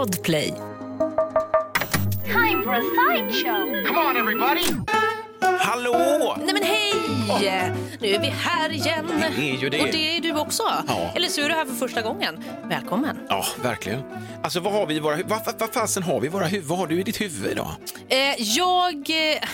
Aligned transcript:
Podplay. 0.00 0.54
Time 2.24 2.62
for 2.64 2.72
a 2.72 2.82
sideshow. 2.96 3.84
Come 3.86 3.98
on 3.98 4.16
everybody! 4.16 4.64
Hallå! 5.58 6.36
Nej 6.44 6.52
men 6.52 6.62
hej! 6.62 6.92
Nu 8.00 8.08
är 8.08 8.20
vi 8.20 8.26
här 8.26 8.72
igen. 8.72 9.06
Det 9.36 9.50
är 9.50 9.56
ju 9.56 9.68
det. 9.68 9.80
Och 9.80 9.88
det 9.92 10.16
är 10.16 10.20
du 10.20 10.38
också. 10.38 10.62
Ja. 10.88 11.10
Eller 11.14 11.28
så 11.28 11.40
är 11.40 11.48
du 11.48 11.54
här 11.54 11.64
för 11.64 11.74
första 11.74 12.02
gången. 12.02 12.44
Välkommen. 12.68 13.16
Ja, 13.28 13.44
verkligen. 13.62 14.02
Alltså 14.42 14.60
vad 14.60 14.72
har 14.72 14.86
vi 14.86 14.94
i 14.94 15.00
våra 15.00 15.16
vad, 15.16 15.44
vad, 15.46 15.54
vad 15.58 15.72
fasen 15.72 16.02
har 16.02 16.20
vi 16.20 16.26
i 16.26 16.30
våra 16.30 16.46
huvud? 16.46 16.66
Vad 16.66 16.78
har 16.78 16.86
du 16.86 17.00
i 17.00 17.02
ditt 17.02 17.20
huvud 17.20 17.52
idag? 17.52 17.70
Eh, 18.08 18.18
jag... 18.38 19.10
Eh, 19.10 19.48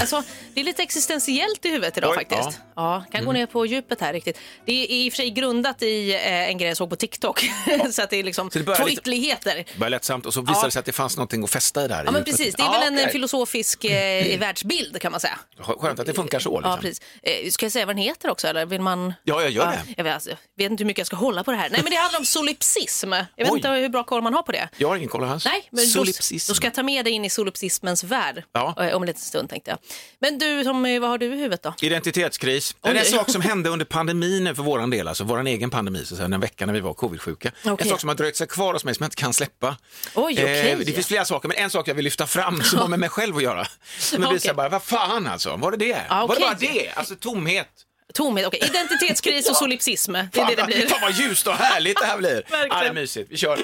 alltså, 0.00 0.22
det 0.54 0.60
är 0.60 0.64
lite 0.64 0.82
existentiellt 0.82 1.64
i 1.64 1.68
huvudet 1.68 1.96
idag 1.98 2.10
Oj, 2.10 2.16
faktiskt. 2.16 2.60
Ja. 2.76 3.04
kan 3.12 3.24
gå 3.24 3.32
ner 3.32 3.46
på 3.46 3.66
djupet 3.66 4.00
här 4.00 4.12
riktigt. 4.12 4.38
Det 4.64 4.72
är 4.72 4.86
i 4.90 5.08
och 5.08 5.12
för 5.12 5.16
sig 5.16 5.30
grundat 5.30 5.82
i 5.82 6.14
eh, 6.14 6.48
en 6.48 6.58
grej 6.58 6.68
jag 6.68 6.76
såg 6.76 6.90
på 6.90 6.96
TikTok. 6.96 7.40
så 7.92 8.02
att 8.02 8.10
det 8.10 8.16
är 8.16 8.22
liksom 8.24 8.50
Så 8.50 8.58
det 8.58 8.64
börjar 8.64 8.78
två 8.80 8.88
ytterligheter. 8.88 9.64
Började 9.76 9.88
lättsamt 9.96 10.26
och 10.26 10.34
så 10.34 10.40
visade 10.40 10.58
Ja. 10.58 10.64
det 10.64 10.70
sig 10.70 10.80
att 10.80 10.86
det 10.86 10.92
fanns 10.92 11.16
någonting 11.16 11.44
att 11.44 11.50
fästa 11.50 11.84
i 11.84 11.88
där. 11.88 12.04
Ja, 12.04 12.10
men 12.10 12.24
precis. 12.24 12.54
Det 12.54 12.62
är 12.62 12.90
väl 12.90 12.98
en 12.98 13.10
filosofisk 13.10 13.84
eh, 13.84 14.38
världsbild 14.38 15.00
kan 15.00 15.12
man 15.12 15.20
säga. 15.20 15.38
Skönt 15.60 16.00
att 16.00 16.06
det 16.06 16.14
funkar 16.14 16.38
så. 16.40 16.50
Liksom. 16.58 16.70
Ja, 16.70 16.78
precis. 16.80 17.00
Eh, 17.22 17.50
ska 17.50 17.64
jag 17.64 17.72
säga 17.72 17.86
vad 17.86 17.96
den 17.96 18.02
heter 18.02 18.30
också? 18.30 18.46
Eller 18.46 18.66
vill 18.66 18.80
man... 18.80 19.14
Ja, 19.24 19.42
jag 19.42 19.50
gör 19.50 19.66
det. 19.66 19.80
Jag 19.96 20.04
vet, 20.04 20.14
alltså, 20.14 20.30
vet 20.56 20.70
inte 20.70 20.82
hur 20.82 20.86
mycket 20.86 20.98
jag 20.98 21.06
ska 21.06 21.16
hålla 21.16 21.44
på 21.44 21.50
det 21.50 21.56
här. 21.56 21.70
Nej, 21.70 21.80
men 21.82 21.90
det 21.90 21.96
handlar 21.96 22.18
om 22.18 22.24
solipsism. 22.26 23.12
Jag 23.12 23.26
vet 23.36 23.50
Oj. 23.50 23.56
inte 23.58 23.68
hur 23.68 23.88
bra 23.88 24.04
koll 24.04 24.22
man 24.22 24.34
har 24.34 24.42
på 24.42 24.52
det. 24.52 24.68
Jag 24.76 24.88
har 24.88 24.96
ingen 24.96 25.08
koll 25.08 25.24
alls. 25.24 25.44
Nej, 25.44 25.68
men 25.70 25.84
då, 25.84 25.90
Solipsism. 25.90 26.50
då 26.50 26.54
ska 26.54 26.66
jag 26.66 26.74
ta 26.74 26.82
med 26.82 27.04
dig 27.04 27.12
in 27.12 27.24
i 27.24 27.30
solipsismens 27.30 28.04
värld 28.04 28.42
Ja. 28.52 28.74
eh, 28.84 28.96
om 28.96 29.02
en 29.02 29.06
liten 29.06 29.22
stund 29.22 29.50
tänkte 29.50 29.70
jag. 29.70 29.78
Men 30.20 30.38
du, 30.38 30.64
Tommy, 30.64 30.98
vad 30.98 31.10
har 31.10 31.18
du 31.18 31.26
i 31.26 31.28
huvudet 31.28 31.62
då? 31.62 31.74
Identitetskris. 31.80 32.76
Det 32.80 32.88
är 32.88 32.92
Oj. 32.94 32.98
en 32.98 33.04
sak 33.04 33.30
som 33.30 33.40
hände 33.50 33.70
under 33.70 33.84
pandemin 33.86 34.54
för 34.54 34.62
våran 34.62 34.90
del, 34.90 35.08
alltså 35.08 35.24
våran 35.24 35.46
egen 35.46 35.70
pandemi, 35.70 36.04
så 36.04 36.16
säga, 36.16 36.28
den 36.28 36.40
veckan 36.40 36.66
när 36.66 36.74
vi 36.74 36.80
var 36.80 36.94
covidsjuka. 36.94 37.50
En 37.62 37.70
Okej. 37.72 37.88
sak 37.88 38.00
som 38.00 38.08
har 38.08 38.16
dröjt 38.16 38.36
sig 38.36 38.46
kvar 38.46 38.72
hos 38.72 38.84
mig 38.84 38.94
som 38.94 39.04
jag 39.04 39.06
inte 39.06 39.16
kan 39.16 39.32
släppa. 39.34 39.76
Oj, 40.14 40.32
okej. 40.32 40.76
det 40.86 40.92
finns 40.92 41.06
flera 41.06 41.24
saker, 41.24 41.48
men 41.48 41.56
en 41.56 41.70
sak 41.70 41.88
jag 41.88 41.94
vill 41.94 42.04
lyfta 42.04 42.26
fram 42.26 42.62
som 42.62 42.78
har 42.78 42.88
med 42.88 42.98
mig 43.00 43.08
själv 43.08 43.36
att 43.36 43.42
göra. 43.42 43.66
Men 44.12 44.20
det 44.20 44.28
blir 44.28 44.38
så 44.38 44.54
bara, 44.54 44.68
vad 44.68 44.82
fan 44.82 45.26
alltså, 45.26 45.56
var 45.56 45.70
det 45.70 45.76
det? 45.76 46.02
Ja, 46.08 46.26
Var 46.26 46.34
det 46.34 46.40
bara 46.40 46.52
okej. 46.54 46.70
det? 46.84 46.90
Alltså 46.98 47.14
tomhet. 47.16 47.68
Tomhet, 48.14 48.46
okej. 48.46 48.60
Identitetskris 48.70 49.50
och 49.50 49.56
solipsism. 49.56 50.12
Det 50.12 50.18
är 50.18 50.28
Fan, 50.32 50.46
det 50.50 50.56
det 50.56 50.64
blir. 50.66 50.86
Fan 50.86 50.98
vad 51.02 51.12
ljust 51.12 51.46
och 51.46 51.54
härligt 51.54 52.00
det 52.00 52.06
här 52.06 52.18
blir. 52.18 52.30
Verkligen. 52.50 52.68
Ja, 52.70 52.80
det 52.82 52.88
är 52.88 52.92
mysigt. 52.92 53.30
Vi 53.30 53.36
kör. 53.36 53.58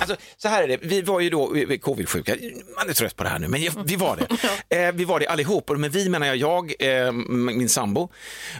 Alltså, 0.00 0.16
så 0.36 0.48
här 0.48 0.62
är 0.62 0.68
det, 0.68 0.78
vi 0.82 1.02
var 1.02 1.20
ju 1.20 1.30
då 1.30 1.50
vi- 1.50 1.64
vi 1.64 1.78
covidsjuka, 1.78 2.36
man 2.76 2.88
är 2.88 2.94
trött 2.94 3.16
på 3.16 3.22
det 3.24 3.28
här 3.30 3.38
nu, 3.38 3.48
men 3.48 3.60
vi 3.84 3.96
var 3.96 4.16
det. 4.16 4.26
Eh, 4.70 4.92
vi 4.92 5.04
var 5.04 5.20
det 5.20 5.26
allihop, 5.26 5.70
med 5.78 5.92
vi 5.92 6.08
menar 6.08 6.26
jag 6.26 6.36
jag, 6.36 6.72
eh, 7.06 7.12
min 7.12 7.68
sambo 7.68 8.12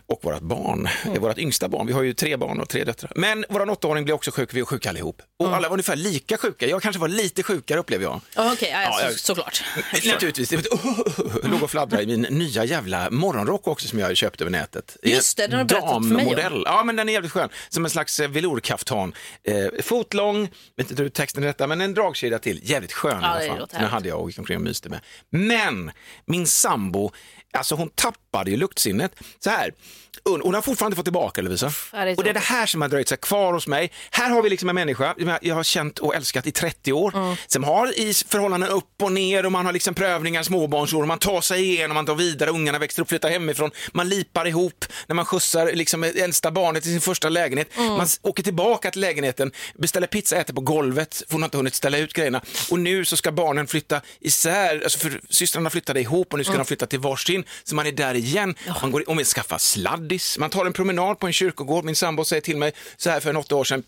och 0.07 0.21
vårt 0.23 0.41
barn, 0.41 0.89
mm. 1.07 1.21
vårt 1.23 1.39
yngsta 1.39 1.69
barn. 1.69 1.87
Vi 1.87 1.93
har 1.93 2.03
ju 2.03 2.15
tre 2.15 2.37
barn 2.37 2.61
och 2.61 2.69
tre 2.69 2.85
döttrar. 2.85 3.13
Men 3.15 3.45
vår 3.49 3.71
åttaåring 3.71 4.05
blev 4.05 4.15
också 4.15 4.31
sjuk, 4.31 4.55
vi 4.55 4.61
var 4.61 4.67
sjuka 4.67 4.89
allihop. 4.89 5.23
Och 5.39 5.57
alla 5.57 5.69
var 5.69 5.75
ungefär 5.75 5.97
lika 5.97 6.37
sjuka, 6.39 6.67
jag 6.67 6.83
kanske 6.83 7.01
var 7.01 7.09
lite 7.09 7.43
sjukare 7.43 7.79
upplever 7.81 8.05
jag. 8.05 8.21
Ja, 8.37 8.53
Okej, 8.53 8.71
ja, 8.73 8.83
Ja, 8.83 8.93
så, 8.93 9.05
jag- 9.05 9.19
såklart. 9.19 9.63
Naturligtvis, 10.07 10.53
var, 10.53 11.49
låg 11.49 11.63
och 11.63 11.71
fladdrade 11.71 12.03
i 12.03 12.07
min 12.07 12.21
nya 12.23 12.65
jävla 12.65 13.11
morgonrock 13.11 13.69
också 13.69 13.88
som 13.89 13.99
jag 13.99 14.17
köpte 14.17 14.45
över 14.45 14.51
nätet. 14.51 14.97
Just 15.03 15.37
det, 15.37 15.47
den 15.47 15.59
har 15.59 15.65
berättat 15.65 16.09
för 16.09 16.15
mig 16.15 16.47
om. 16.47 16.63
Ja, 16.67 16.85
men 16.85 16.97
den 16.97 17.09
är 17.09 17.13
jävligt 17.13 17.33
skön. 17.33 17.49
Som 17.69 17.85
en 17.85 17.91
slags 17.91 18.21
eh, 18.21 18.29
velourkaftan. 18.31 19.15
Eh, 19.45 19.83
fotlång, 19.83 20.51
vet 20.77 20.91
inte 20.91 21.03
hur 21.03 21.09
texten 21.11 21.43
är 21.43 21.47
detta, 21.47 21.67
men 21.67 21.81
en 21.81 21.95
dragkedja 21.95 22.39
till. 22.39 22.61
Jävligt 22.63 22.93
skön 22.93 23.19
Ja, 23.23 23.43
i 23.43 23.49
alla 23.49 23.59
fall. 23.59 23.69
Den 23.71 23.85
hade 23.85 24.09
jag 24.09 24.21
och 24.21 24.31
gick 24.31 24.39
omkring 24.39 24.57
och 24.57 24.63
myste 24.63 24.89
med. 24.89 25.01
Men 25.31 25.91
min 26.27 26.47
sambo, 26.47 27.11
alltså 27.53 27.75
hon 27.75 27.89
tappade 27.95 28.51
ju 28.51 28.57
luktsinnet. 28.57 29.13
Så 29.39 29.51
här, 29.51 29.73
hon 30.25 30.41
hon 30.41 30.55
har 30.55 30.63
fortfarande 30.63 30.93
inte 30.93 30.97
fått 30.97 31.05
tillbaka 31.07 31.43
Lovisa. 31.43 31.73
Ja, 31.93 32.05
det 32.05 32.15
och 32.15 32.25
det 32.25 32.31
är 32.31 32.35
det 32.35 32.41
här 32.41 32.67
som 32.67 32.83
har 32.83 32.89
dröjt 32.89 33.09
sig 33.09 33.19
kvar 33.19 33.53
hos 33.53 33.67
mig. 33.67 33.93
Här 34.11 34.31
har 34.31 34.43
vi 34.43 34.51
liksom 34.51 34.69
en 34.69 34.75
människa 34.75 35.15
jag- 35.41 35.55
har 35.55 35.63
känt 35.63 35.99
och 35.99 36.15
älskat 36.15 36.47
i 36.47 36.53
30 36.53 36.93
år. 36.93 37.17
Mm. 37.17 37.37
Som 37.47 37.65
har 37.65 37.99
i 38.01 38.15
förhållanden 38.15 38.71
upp 38.71 39.03
och 39.03 39.13
ner 39.13 39.47
och 39.47 39.53
man 39.53 39.67
har 39.67 39.73
liksom 39.73 39.95
prövningar, 39.95 40.43
småbarnsår, 40.43 41.03
och 41.03 41.09
man 41.09 41.19
tar 41.19 41.41
sig 41.41 41.63
igenom, 41.65 41.95
man 41.95 42.07
tar 42.07 42.15
vidare, 42.15 42.51
ungarna 42.51 42.79
växer 42.79 43.03
upp, 43.03 43.09
flyttar 43.09 43.29
hemifrån, 43.31 43.71
man 43.93 44.09
lipar 44.09 44.47
ihop 44.47 44.85
när 45.07 45.15
man 45.15 45.25
skjutsar 45.25 45.73
liksom 45.73 46.05
äldsta 46.05 46.51
barnet 46.51 46.83
till 46.83 46.93
sin 46.93 47.01
första 47.01 47.29
lägenhet. 47.29 47.69
Mm. 47.77 47.93
Man 47.95 48.07
åker 48.23 48.43
tillbaka 48.43 48.91
till 48.91 49.01
lägenheten, 49.01 49.53
beställer 49.75 50.07
pizza, 50.07 50.37
äter 50.37 50.55
på 50.55 50.61
golvet, 50.61 51.23
för 51.27 51.33
hon 51.33 51.43
har 51.43 51.47
inte 51.47 51.57
hunnit 51.57 51.75
ställa 51.75 51.99
ut 51.99 52.13
grejerna. 52.13 52.41
Och 52.71 52.79
nu 52.79 53.05
så 53.05 53.17
ska 53.17 53.33
barnen 53.33 53.67
flytta 53.67 54.01
isär, 54.21 54.81
alltså 54.85 54.99
för 54.99 55.21
systrarna 55.31 55.71
flyttade 55.71 56.01
ihop 56.01 56.33
och 56.33 56.39
nu 56.39 56.45
ska 56.45 56.53
Mm. 56.53 56.59
de 56.65 56.69
flytta 56.69 56.87
till 56.87 56.99
varsin, 57.01 57.38
så 57.65 57.75
man 57.75 57.87
är 57.87 57.93
där 57.93 58.15
igen. 58.15 58.55
Man 58.83 58.91
går, 58.91 59.11
om 59.11 59.17
man 59.17 59.25
skaffar 59.25 59.59
sladdis, 59.59 60.39
man 60.39 60.51
tar 60.51 60.67
en 60.67 60.73
promenad 60.73 61.19
på 61.19 61.27
en 61.27 61.33
kyrkogård. 61.33 61.85
Min 61.85 61.97
sambo 61.97 62.25
säger 62.25 62.43
till 62.43 62.57
mig 62.57 62.73
så 62.97 63.11
här 63.11 63.21
för 63.21 63.31
en 63.31 63.37
åtta 63.37 63.57
år 63.57 63.65
sedan, 63.65 63.83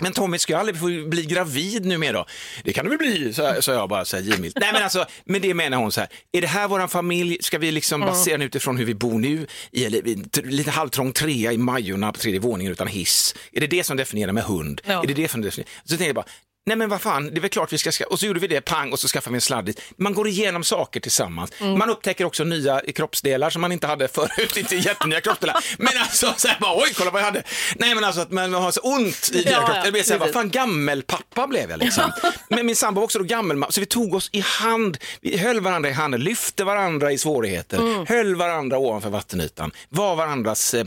men 0.00 0.12
Tommy, 0.12 0.38
ska 0.38 0.52
jag 0.52 0.60
aldrig 0.60 0.78
få 0.78 1.08
bli 1.08 1.24
gravid 1.24 1.84
nu 1.84 1.98
mer 1.98 2.12
då? 2.12 2.26
Det 2.64 2.72
kan 2.72 2.84
du 2.84 2.88
väl 2.88 2.98
bli, 2.98 3.34
sa 3.34 3.72
jag 3.72 3.88
bara 3.88 4.04
så 4.04 4.16
här 4.16 4.24
givmilt. 4.24 4.56
Nej 4.60 4.72
men 4.72 4.82
alltså, 4.82 5.06
med 5.24 5.42
det 5.42 5.54
menar 5.54 5.76
hon 5.78 5.92
så 5.92 6.00
här, 6.00 6.10
är 6.32 6.40
det 6.40 6.46
här 6.46 6.68
våran 6.68 6.88
familj, 6.88 7.38
ska 7.40 7.58
vi 7.58 7.72
liksom 7.72 8.00
basera 8.00 8.38
den 8.38 8.46
utifrån 8.46 8.76
hur 8.76 8.84
vi 8.84 8.94
bor 8.94 9.18
nu, 9.18 9.46
i 9.70 9.84
en 9.84 10.30
lite 10.44 10.70
halvtrång 10.70 11.12
trea 11.12 11.52
i 11.52 11.58
Majorna 11.58 12.12
på 12.12 12.18
tredje 12.18 12.40
våningen 12.40 12.72
utan 12.72 12.86
hiss? 12.86 13.34
Är 13.52 13.60
det 13.60 13.66
det 13.66 13.84
som 13.84 13.96
definierar 13.96 14.32
med 14.32 14.44
hund? 14.44 14.80
Ja. 14.84 15.02
Är 15.02 15.06
det 15.06 15.14
det 15.14 15.30
som 15.30 15.42
definierar? 15.42 15.70
Så 15.84 15.88
tänkte 15.88 16.04
jag 16.04 16.14
bara, 16.14 16.26
Nej 16.66 16.76
men 16.76 16.88
vad 16.88 17.00
fan, 17.02 17.30
det 17.30 17.36
är 17.36 17.40
väl 17.40 17.50
klart 17.50 17.72
vi 17.72 17.78
ska, 17.78 17.92
ska 17.92 18.04
och 18.04 18.20
så 18.20 18.26
gjorde 18.26 18.40
vi 18.40 18.46
det, 18.46 18.60
pang, 18.60 18.92
och 18.92 18.98
så 18.98 19.08
skaffade 19.08 19.32
vi 19.32 19.36
en 19.36 19.40
sladdis. 19.40 19.76
Man 19.96 20.14
går 20.14 20.28
igenom 20.28 20.64
saker 20.64 21.00
tillsammans. 21.00 21.50
Man 21.60 21.90
upptäcker 21.90 22.24
också 22.24 22.44
nya 22.44 22.80
kroppsdelar 22.94 23.50
som 23.50 23.60
man 23.60 23.72
inte 23.72 23.86
hade 23.86 24.08
förut, 24.08 24.56
inte 24.56 24.76
jättenya 24.76 25.20
kroppsdelar. 25.20 25.64
Men 25.78 25.92
alltså, 25.98 26.34
så 26.36 26.48
här, 26.48 26.56
bara, 26.60 26.76
oj, 26.76 26.92
kolla 26.96 27.10
vad 27.10 27.20
jag 27.20 27.26
hade. 27.26 27.42
Nej 27.76 27.94
men 27.94 28.04
alltså 28.04 28.20
att 28.20 28.30
man 28.30 28.54
har 28.54 28.70
så 28.70 28.80
ont 28.80 29.30
i 29.32 29.42
Ja, 29.42 29.50
deras 29.50 29.64
kropp. 29.64 29.76
ja, 29.76 29.82
Det 29.84 29.92
blir 29.92 30.02
så 30.02 30.12
här, 30.12 30.20
vad 30.20 30.32
fan 30.32 30.50
gammelpappa 30.50 31.46
blev 31.46 31.70
jag 31.70 31.78
liksom. 31.80 32.12
Men 32.48 32.66
min 32.66 32.76
sambo 32.76 33.00
var 33.00 33.04
också 33.04 33.18
då 33.18 33.24
gammal, 33.24 33.64
så 33.72 33.80
vi 33.80 33.86
tog 33.86 34.14
oss 34.14 34.28
i 34.32 34.40
hand, 34.40 34.98
vi 35.20 35.36
höll 35.38 35.60
varandra 35.60 35.88
i 35.90 35.92
handen, 35.92 36.20
lyfte 36.20 36.64
varandra 36.64 37.12
i 37.12 37.18
svårigheter, 37.18 37.78
Mm. 37.78 38.06
höll 38.08 38.34
varandra 38.36 38.78
ovanför 38.78 39.10
vattenytan, 39.10 39.70
var 39.88 40.16
varandras 40.16 40.74
eh, 40.74 40.80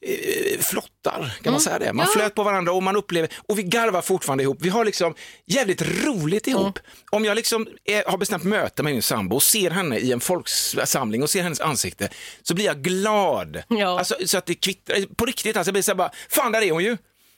eh, 0.00 0.60
flottar, 0.60 1.34
kan 1.42 1.52
man 1.52 1.60
säga 1.60 1.78
det? 1.78 1.84
Man 1.92 2.04
Mm. 2.04 2.06
Ja. 2.14 2.20
flöt 2.20 2.34
på 2.34 2.42
varandra 2.42 2.72
och 2.72 2.82
man 2.82 2.96
upplever, 2.96 3.30
och 3.48 3.58
vi 3.58 3.62
garvar 3.62 4.02
fortfarande 4.02 4.44
ihop. 4.44 4.58
Vi 4.60 4.68
har 4.68 4.84
liksom 4.84 5.13
jävligt 5.46 5.82
roligt 5.82 6.46
ihop. 6.46 6.78
Mm. 6.78 6.90
Om 7.10 7.24
jag 7.24 7.34
liksom 7.34 7.68
är, 7.84 8.04
har 8.04 8.18
bestämt 8.18 8.44
möte 8.44 8.82
med 8.82 8.92
min 8.92 9.02
sambo 9.02 9.36
och 9.36 9.42
ser 9.42 9.70
henne 9.70 9.98
i 9.98 10.12
en 10.12 10.20
folksamling 10.20 11.22
och 11.22 11.30
ser 11.30 11.42
hennes 11.42 11.60
ansikte 11.60 12.08
så 12.42 12.54
blir 12.54 12.64
jag 12.64 12.82
glad. 12.82 13.62
Ja. 13.68 13.98
Alltså, 13.98 14.16
så 14.26 14.38
att 14.38 14.46
det 14.46 14.54
kvittrar, 14.54 15.14
på 15.14 15.26
riktigt 15.26 15.56
alltså, 15.56 15.68
jag 15.68 15.74
blir 15.74 15.82
så 15.82 15.90
här 15.90 15.96
bara, 15.96 16.10
fan 16.28 16.52
där 16.52 16.62
är 16.62 16.72
hon 16.72 16.84
ju. 16.84 16.96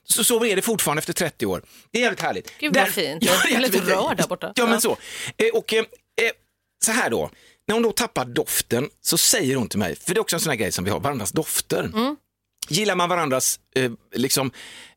Så, 0.09 0.25
så 0.25 0.45
är 0.45 0.57
det 0.57 0.63
fortfarande 0.63 0.99
efter 0.99 1.13
30 1.13 1.47
år. 1.47 1.63
Det 1.91 1.99
är 1.99 2.03
jävligt 2.03 2.21
härligt. 2.21 2.59
Gud, 2.59 2.77
vad 2.77 2.89
fint. 2.89 3.25
Jag 3.25 3.53
är 3.53 3.61
lite 3.61 3.79
rörd 3.79 4.17
där 4.17 4.27
borta. 4.29 4.53
Ja, 4.57 4.67
men 4.67 4.81
så. 4.81 4.97
Eh, 5.37 5.49
och 5.55 5.73
eh, 5.73 5.79
eh, 5.81 5.85
så 6.85 6.93
här 6.93 7.11
då, 7.11 7.31
när 7.67 7.75
hon 7.75 7.83
då 7.83 7.93
tappar 7.93 8.25
doften 8.25 8.91
så 9.01 9.19
säger 9.19 9.57
hon 9.57 9.69
till 9.69 9.79
mig, 9.79 9.97
för 9.97 10.15
det 10.15 10.19
är 10.19 10.21
också 10.21 10.37
en 10.37 10.41
sån 10.41 10.51
här 10.51 10.57
grej 10.57 10.73
som 10.73 10.85
vi 10.85 10.91
har, 10.91 11.01
varandras 11.01 11.33
dofter. 11.33 11.85
Mm. 11.85 12.17
Gillar 12.69 12.95
man 12.95 13.09
varandras 13.09 13.61
eh, 13.75 13.93
liksom, 14.15 14.51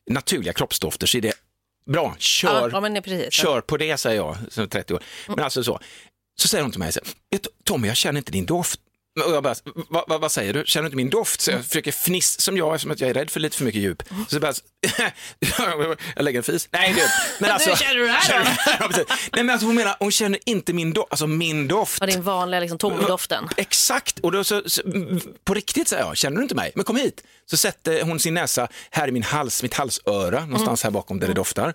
naturliga 0.10 0.54
kroppsdofter 0.54 1.08
så 1.08 1.18
är 1.18 1.22
det 1.22 1.34
bra, 1.92 2.16
kör, 2.20 2.70
Ja, 2.74 2.92
ja, 2.96 3.02
precis. 3.02 3.34
kör 3.34 3.62
på 3.62 3.78
det 3.78 3.98
säger 3.98 4.16
jag 4.18 4.38
som 4.50 4.64
är 4.64 4.68
30 4.68 4.94
år. 4.94 5.04
Men 5.28 5.40
alltså 5.40 5.64
så, 5.64 5.80
så 6.42 6.48
säger 6.48 6.62
hon 6.64 6.72
till 6.72 6.80
mig, 6.80 6.92
så 6.92 7.00
här, 7.06 7.14
"Vet 7.32 7.44
du, 7.44 7.50
Tommy 7.64 7.88
jag 7.88 7.98
känner 7.98 8.18
inte 8.18 8.32
din 8.32 8.46
doft. 8.46 8.80
Och 9.22 9.34
jag 9.36 9.44
bara, 9.44 9.56
"Va- 9.90 10.06
va- 10.08 10.18
vad 10.18 10.32
säger 10.32 10.54
du? 10.54 10.64
Känner 10.66 10.84
du 10.84 10.88
inte 10.88 10.96
min 10.98 11.10
doft? 11.10 11.42
Så 11.42 11.52
jag 11.52 11.66
försöker 11.66 11.92
fniss 11.92 12.40
som 12.42 12.58
jag, 12.58 12.76
eftersom 12.76 12.92
att 12.92 13.00
jag 13.00 13.10
är 13.10 13.14
rädd 13.14 13.30
för 13.30 13.40
lite 13.40 13.58
för 13.58 13.66
mycket 13.66 13.82
djup. 13.82 14.04
Så 14.30 14.36
jag 14.36 14.42
bara, 14.42 14.54
jag 16.16 16.24
lägger 16.24 16.40
en 16.40 16.44
fis. 16.44 16.70
Nej, 16.72 16.94
du. 16.94 17.02
Men 17.40 17.52
alltså, 17.54 17.76
känner 17.76 17.96
du 17.96 18.06
det 18.06 18.12
här 18.12 18.44
då? 18.90 18.98
Nej, 19.34 19.44
men 19.44 19.50
alltså, 19.50 19.66
hon 19.68 19.76
menar, 19.76 19.96
hon 20.00 20.12
känner 20.12 20.40
inte 20.46 20.74
min 20.74 20.94
doft, 20.94 21.08
alltså 21.12 21.28
min 21.28 21.68
doft. 21.68 21.98
Ja, 22.02 22.06
din 22.08 22.22
vanliga 22.24 22.60
liksom, 22.60 22.78
Tommy-doften. 22.78 23.48
Exakt, 23.58 24.20
och 24.20 24.32
då 24.32 24.44
så, 24.44 24.62
så, 24.66 24.82
mm, 24.82 25.20
på 25.44 25.54
riktigt 25.54 25.88
säger 25.88 26.04
jag, 26.04 26.18
känner 26.18 26.38
du 26.38 26.44
inte 26.44 26.56
mig? 26.56 26.72
Men 26.76 26.86
kom 26.86 26.96
hit. 26.96 27.24
Så 27.46 27.58
sätter 27.58 28.04
hon 28.04 28.20
sin 28.20 28.34
näsa 28.34 28.68
här 28.92 29.08
i 29.08 29.12
min 29.12 29.24
hals, 29.24 29.64
mitt 29.64 29.74
halsöra, 29.74 30.46
någonstans 30.46 30.84
här 30.84 30.92
bakom 30.92 31.20
där 31.20 31.28
det 31.28 31.34
doftar. 31.34 31.74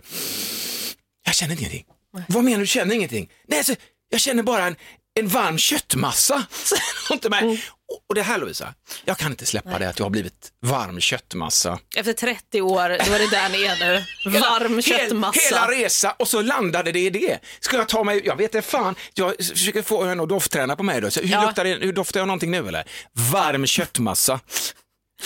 Jag 1.26 1.34
känner 1.34 1.58
ingenting. 1.58 1.84
Vad 2.28 2.44
menar 2.44 2.58
du, 2.58 2.66
känner 2.66 2.94
ingenting? 2.94 3.30
Nej, 3.48 3.58
alltså, 3.58 3.74
jag 4.10 4.20
känner 4.20 4.42
bara 4.42 4.66
en, 4.66 4.76
en 5.20 5.28
varm 5.28 5.58
köttmassa, 5.58 6.46
hon 7.08 7.18
till 7.18 7.30
mig. 7.30 7.64
Och- 8.08 8.14
det 8.14 8.22
här 8.22 8.38
Lovisa, 8.38 8.74
jag 9.04 9.18
kan 9.18 9.30
inte 9.30 9.46
släppa 9.46 9.78
det 9.78 9.88
att 9.88 9.98
jag 9.98 10.06
har 10.06 10.10
blivit 10.10 10.52
varm 10.62 11.00
köttmassa. 11.00 11.78
Efter 11.96 12.12
30 12.12 12.60
år, 12.62 12.88
då 12.88 13.12
är 13.14 13.18
det 13.18 13.30
där 13.30 13.48
ni 13.48 13.62
är 13.64 13.76
nu. 13.78 14.04
Varm 14.40 14.82
köttmassa. 14.82 15.40
Hela 15.40 15.70
resa 15.70 16.10
och 16.18 16.28
så 16.28 16.42
landade 16.42 16.92
det 16.92 16.98
i 17.00 17.10
det. 17.10 17.38
Ska 17.60 17.76
jag 17.76 17.88
ta 17.88 18.04
mig, 18.04 18.22
jag 18.24 18.36
vet 18.36 18.54
inte 18.54 18.68
fan, 18.68 18.94
jag 19.14 19.34
försöker 19.36 19.82
få 19.82 20.04
henne 20.04 20.22
att 20.22 20.28
doftträna 20.28 20.76
på 20.76 20.82
mig 20.82 21.00
då. 21.00 21.10
Så 21.10 21.20
hur, 21.20 21.28
Ja. 21.28 21.46
luktar 21.46 21.64
det, 21.64 21.70
hur 21.74 21.92
doftar 21.92 22.20
jag 22.20 22.26
någonting 22.26 22.50
nu 22.50 22.68
eller? 22.68 22.84
Varm 23.12 23.66
köttmassa. 23.66 24.40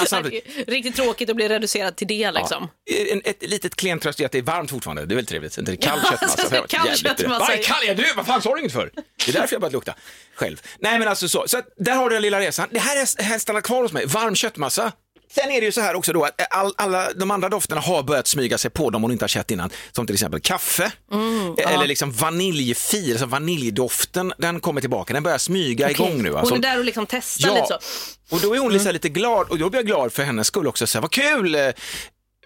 Alltså, 0.01 0.23
Riktigt 0.67 0.97
tråkigt 0.97 1.31
att 1.31 1.37
bli 1.37 1.49
reducerad 1.49 1.97
till 1.97 2.07
det 2.07 2.31
liksom. 2.31 2.69
en, 3.11 3.23
ett 3.25 3.43
litet 3.43 3.77
klent 3.77 4.03
tröst 4.03 4.21
är 4.21 4.27
att 4.27 4.33
det 4.33 4.39
är 4.39 4.43
varmt 4.43 4.71
fortfarande. 4.71 5.07
Det 5.07 5.15
är 5.15 5.17
väl 5.17 5.27
trevligt. 5.27 5.59
Inte 5.59 5.73
det 5.73 5.79
är 5.79 5.83
kall 5.83 6.01
köttmassa. 6.11 6.67
kall 6.69 6.87
jävligt 6.87 7.19
köttmassa. 7.19 7.47
Vad 7.57 7.65
kall? 7.65 7.89
Är 7.89 7.95
du? 7.95 8.05
Vad 8.17 8.27
fan 8.27 8.43
sa 8.43 8.55
du 8.55 8.61
inget 8.61 8.73
för? 8.73 8.91
Det 9.27 9.29
är 9.29 9.33
därför 9.33 9.55
jag 9.55 9.61
börjat 9.61 9.73
lukta 9.73 9.95
själv. 10.35 10.63
Nej 10.79 10.99
men 10.99 11.09
alltså 11.09 11.29
så. 11.29 11.45
Så 11.47 11.63
där 11.77 11.93
har 11.95 12.11
du 12.11 12.17
den 12.17 12.23
lilla 12.23 12.41
resan. 12.41 12.69
Det 12.71 12.79
här, 12.79 12.97
är, 12.97 13.23
här 13.23 13.39
stannar 13.39 13.61
kvar 13.61 13.83
hos 13.83 13.93
mig. 13.93 14.07
Varm 14.07 14.35
köttmassa. 14.35 14.93
Sen 15.35 15.51
är 15.51 15.61
det 15.61 15.67
ju 15.67 15.73
så 15.73 15.81
här 15.81 15.95
också 15.95 16.13
då 16.13 16.25
att 16.25 16.41
all, 16.51 16.73
alla 16.77 17.13
de 17.13 17.31
andra 17.31 17.49
dofterna 17.49 17.81
har 17.81 18.03
börjat 18.03 18.27
smyga 18.27 18.59
sig 18.59 18.71
på 18.71 18.91
dem 18.91 19.05
och 19.05 19.13
inte 19.13 19.23
har 19.23 19.29
känt 19.29 19.51
innan. 19.51 19.71
Som 19.93 20.07
till 20.07 20.15
exempel 20.15 20.41
kaffe 20.41 20.93
Mm, 21.13 21.55
eller 21.59 21.87
liksom 21.87 22.13
vaniljfil, 22.13 23.13
alltså 23.13 23.27
vaniljdoften, 23.27 24.33
den 24.39 24.61
kommer 24.61 24.81
tillbaka, 24.81 25.15
den 25.15 25.23
börjar 25.23 25.39
smyga 25.39 25.91
igång 25.91 26.23
nu. 26.23 26.37
Alltså. 26.37 26.55
Hon 26.55 26.65
är 26.65 26.71
där 26.71 26.79
och 26.79 26.85
liksom 26.85 27.07
testar 27.07 27.55
lite 27.55 27.67
så. 27.67 27.73
Mm. 27.75 27.83
och 28.31 28.41
då 28.41 28.55
är 28.55 28.59
hon 28.59 28.73
liksom 28.73 28.93
lite 28.93 29.09
glad 29.09 29.49
och 29.49 29.59
då 29.59 29.71
blir 29.71 29.79
jag 29.79 29.87
glad 29.87 30.13
för 30.13 30.23
hennes 30.23 30.47
skull 30.47 30.67
också. 30.67 30.87
Så 30.87 30.99
här, 30.99 31.03
vad 31.03 31.11
kul 31.11 31.55
eh, 31.55 31.69